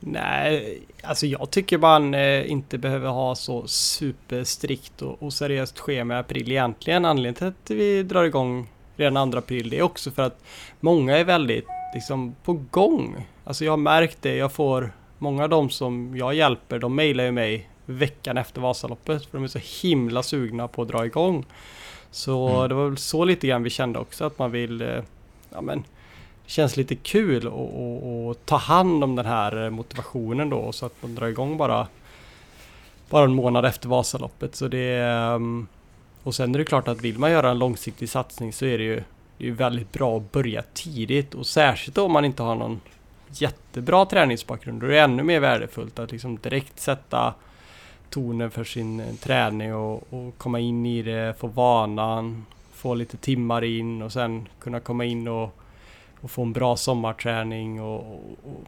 Nej, 0.00 0.80
alltså 1.02 1.26
jag 1.26 1.50
tycker 1.50 1.78
man 1.78 2.14
eh, 2.14 2.50
inte 2.50 2.78
behöver 2.78 3.08
ha 3.08 3.34
så 3.34 3.66
superstrikt 3.66 5.02
och, 5.02 5.22
och 5.22 5.32
seriöst 5.32 5.78
schema 5.78 6.14
i 6.14 6.18
april 6.18 6.50
egentligen. 6.50 7.04
Anledningen 7.04 7.34
till 7.34 7.46
att 7.46 7.70
vi 7.70 8.02
drar 8.02 8.24
igång 8.24 8.68
redan 8.96 9.32
2 9.32 9.38
april 9.38 9.70
det 9.70 9.78
är 9.78 9.82
också 9.82 10.10
för 10.10 10.22
att 10.22 10.44
många 10.80 11.18
är 11.18 11.24
väldigt 11.24 11.66
liksom 11.94 12.34
på 12.44 12.52
gång. 12.70 13.26
Alltså 13.44 13.64
jag 13.64 13.72
har 13.72 13.76
märkt 13.76 14.18
det, 14.22 14.36
jag 14.36 14.52
får 14.52 14.92
många 15.18 15.42
av 15.42 15.48
dem 15.48 15.70
som 15.70 16.16
jag 16.16 16.34
hjälper, 16.34 16.78
de 16.78 16.94
mejlar 16.94 17.24
ju 17.24 17.32
mig 17.32 17.70
veckan 17.86 18.38
efter 18.38 18.60
Vasaloppet. 18.60 19.26
För 19.26 19.38
de 19.38 19.44
är 19.44 19.48
så 19.48 19.86
himla 19.88 20.22
sugna 20.22 20.68
på 20.68 20.82
att 20.82 20.88
dra 20.88 21.06
igång. 21.06 21.46
Så 22.10 22.48
mm. 22.48 22.68
det 22.68 22.74
var 22.74 22.88
väl 22.88 22.98
så 22.98 23.24
lite 23.24 23.46
grann 23.46 23.62
vi 23.62 23.70
kände 23.70 23.98
också 23.98 24.24
att 24.24 24.38
man 24.38 24.50
vill 24.50 24.82
eh, 24.82 25.02
ja, 25.50 25.60
men, 25.60 25.84
känns 26.50 26.76
lite 26.76 26.96
kul 26.96 27.46
att 27.46 28.46
ta 28.46 28.56
hand 28.56 29.04
om 29.04 29.16
den 29.16 29.26
här 29.26 29.64
eh, 29.64 29.70
motivationen 29.70 30.50
då 30.50 30.72
så 30.72 30.86
att 30.86 31.02
man 31.02 31.14
drar 31.14 31.26
igång 31.26 31.56
bara 31.56 31.86
bara 33.10 33.24
en 33.24 33.34
månad 33.34 33.64
efter 33.64 33.88
Vasaloppet. 33.88 34.54
Så 34.54 34.68
det 34.68 34.98
ehm, 34.98 35.66
och 36.22 36.34
sen 36.34 36.54
är 36.54 36.58
det 36.58 36.64
klart 36.64 36.88
att 36.88 37.00
vill 37.00 37.18
man 37.18 37.30
göra 37.30 37.50
en 37.50 37.58
långsiktig 37.58 38.08
satsning 38.08 38.52
så 38.52 38.64
är 38.64 38.78
det 38.78 38.84
ju, 38.84 39.02
det 39.38 39.48
är 39.48 39.52
väldigt 39.52 39.92
bra 39.92 40.16
att 40.16 40.32
börja 40.32 40.62
tidigt 40.74 41.34
och 41.34 41.46
särskilt 41.46 41.98
om 41.98 42.12
man 42.12 42.24
inte 42.24 42.42
har 42.42 42.54
någon 42.54 42.80
jättebra 43.28 44.06
träningsbakgrund. 44.06 44.80
Då 44.80 44.86
är 44.86 44.90
det 44.90 45.00
ännu 45.00 45.22
mer 45.22 45.40
värdefullt 45.40 45.98
att 45.98 46.12
liksom 46.12 46.36
direkt 46.36 46.80
sätta 46.80 47.34
tonen 48.10 48.50
för 48.50 48.64
sin 48.64 49.00
eh, 49.00 49.14
träning 49.14 49.74
och, 49.74 50.12
och, 50.12 50.38
komma 50.38 50.60
in 50.60 50.86
i 50.86 51.02
det, 51.02 51.34
få 51.38 51.46
vanan, 51.46 52.46
få 52.72 52.94
lite 52.94 53.16
timmar 53.16 53.64
in 53.64 54.02
och 54.02 54.12
sen 54.12 54.48
kunna 54.58 54.80
komma 54.80 55.04
in 55.04 55.28
och, 55.28 55.59
och 56.20 56.30
få 56.30 56.42
en 56.42 56.52
bra 56.52 56.76
sommarträning. 56.76 57.80
Och, 57.80 57.98
och, 57.98 58.66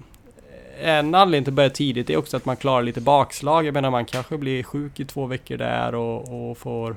en 0.81 1.15
anledning 1.15 1.45
till 1.45 1.51
att 1.51 1.57
börja 1.57 1.71
tidigt 1.71 2.11
är 2.11 2.17
också 2.17 2.37
att 2.37 2.45
man 2.45 2.57
klarar 2.57 2.83
lite 2.83 3.01
bakslag. 3.01 3.67
Jag 3.67 3.75
menar 3.75 3.91
man 3.91 4.05
kanske 4.05 4.39
blir 4.39 4.63
sjuk 4.63 5.01
i 5.01 5.05
två 5.05 5.27
veckor 5.27 5.57
där 5.57 5.95
och, 5.95 6.51
och 6.51 6.59
får 6.59 6.97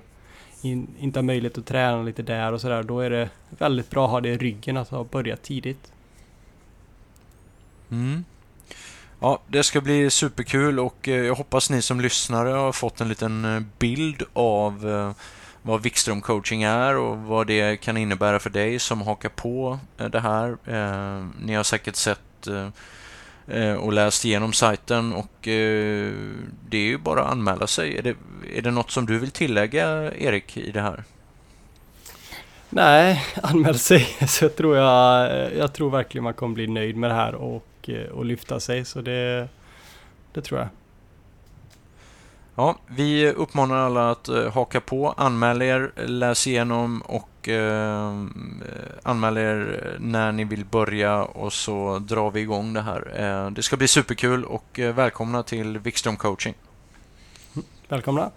in, 0.62 0.88
inte 1.00 1.20
ha 1.20 1.24
möjlighet 1.24 1.58
att 1.58 1.66
träna 1.66 2.04
lite 2.04 2.22
där 2.22 2.54
och 2.54 2.62
sådär. 2.62 2.84
Då 2.84 3.00
är 3.00 3.10
det 3.10 3.30
väldigt 3.50 3.90
bra 3.90 4.06
att 4.06 4.12
ha 4.12 4.22
det 4.22 4.30
i 4.30 4.38
ryggen 4.38 4.78
att 4.78 4.90
ha 4.90 5.04
börjat 5.04 5.44
tidigt. 5.44 5.92
Mm. 7.92 8.26
Ja, 9.20 9.40
det 9.48 9.64
ska 9.64 9.82
bli 9.82 10.10
superkul 10.10 10.80
och 10.80 11.08
eh, 11.08 11.16
jag 11.16 11.36
hoppas 11.36 11.70
ni 11.70 11.82
som 11.82 12.02
lyssnare 12.02 12.50
har 12.50 12.72
fått 12.72 13.02
en 13.02 13.10
liten 13.10 13.46
eh, 13.46 13.62
bild 13.80 14.24
av 14.34 14.90
eh, 14.90 15.12
vad 15.66 15.82
Wikström 15.82 16.22
coaching 16.22 16.64
är 16.64 16.98
och 16.98 17.18
vad 17.18 17.48
det 17.48 17.78
kan 17.78 17.98
innebära 17.98 18.40
för 18.40 18.50
dig 18.50 18.80
som 18.80 19.02
hakar 19.02 19.30
på 19.30 19.80
eh, 19.98 20.10
det 20.10 20.20
här. 20.20 20.58
Eh, 20.66 21.26
ni 21.42 21.54
har 21.54 21.64
säkert 21.64 21.96
sett 21.96 22.48
eh, 23.48 23.74
och 23.74 23.94
läst 23.94 24.26
igenom 24.26 24.54
sajten 24.54 25.14
och 25.14 25.32
det 25.42 26.78
är 26.78 26.88
ju 26.88 26.98
bara 26.98 27.24
att 27.24 27.32
anmäla 27.32 27.68
sig. 27.68 27.98
Är 27.98 28.02
det, 28.02 28.16
är 28.56 28.62
det 28.62 28.72
något 28.72 28.92
som 28.92 29.06
du 29.06 29.20
vill 29.20 29.32
tillägga, 29.32 30.14
Erik, 30.14 30.58
i 30.58 30.72
det 30.72 30.82
här? 30.82 31.04
Nej, 32.70 33.24
anmäl 33.44 33.80
sig 33.80 34.18
så 34.28 34.46
jag 34.46 34.56
tror 34.56 34.78
jag, 34.78 35.54
jag 35.54 35.74
tror 35.74 35.90
verkligen 35.90 36.24
man 36.24 36.34
kommer 36.34 36.56
bli 36.56 36.68
nöjd 36.68 36.96
med 36.96 37.10
det 37.10 37.16
här 37.16 37.36
och 37.36 37.90
och, 38.14 38.26
lyfta 38.26 38.60
sig. 38.60 38.86
Så 38.86 39.02
det, 39.02 39.48
det 40.34 40.42
tror 40.42 40.60
jag. 40.60 40.70
Ja, 42.58 42.76
vi 42.88 43.32
uppmanar 43.32 43.76
alla 43.76 44.12
att 44.12 44.28
eh, 44.28 44.54
haka 44.54 44.82
på, 44.82 45.14
anmäl 45.18 45.62
er, 45.62 45.92
läs 45.96 46.48
igenom 46.48 47.02
och 47.02 47.50
eh, 47.50 48.26
anmäl 49.04 49.38
er 49.38 49.98
när 50.00 50.32
ni 50.32 50.44
vill 50.44 50.66
börja 50.66 51.24
och 51.24 51.54
så 51.54 52.00
drar 52.00 52.32
vi 52.32 52.40
igång 52.40 52.74
det 52.74 52.82
här. 52.82 53.14
Eh, 53.16 53.52
det 53.52 53.64
ska 53.64 53.78
bli 53.78 53.88
superkul 53.88 54.46
och 54.46 54.80
eh, 54.80 54.96
välkomna 54.96 55.44
till 55.44 55.78
Wikström 55.78 56.18
coaching. 56.18 56.54
Välkomna! 57.88 58.32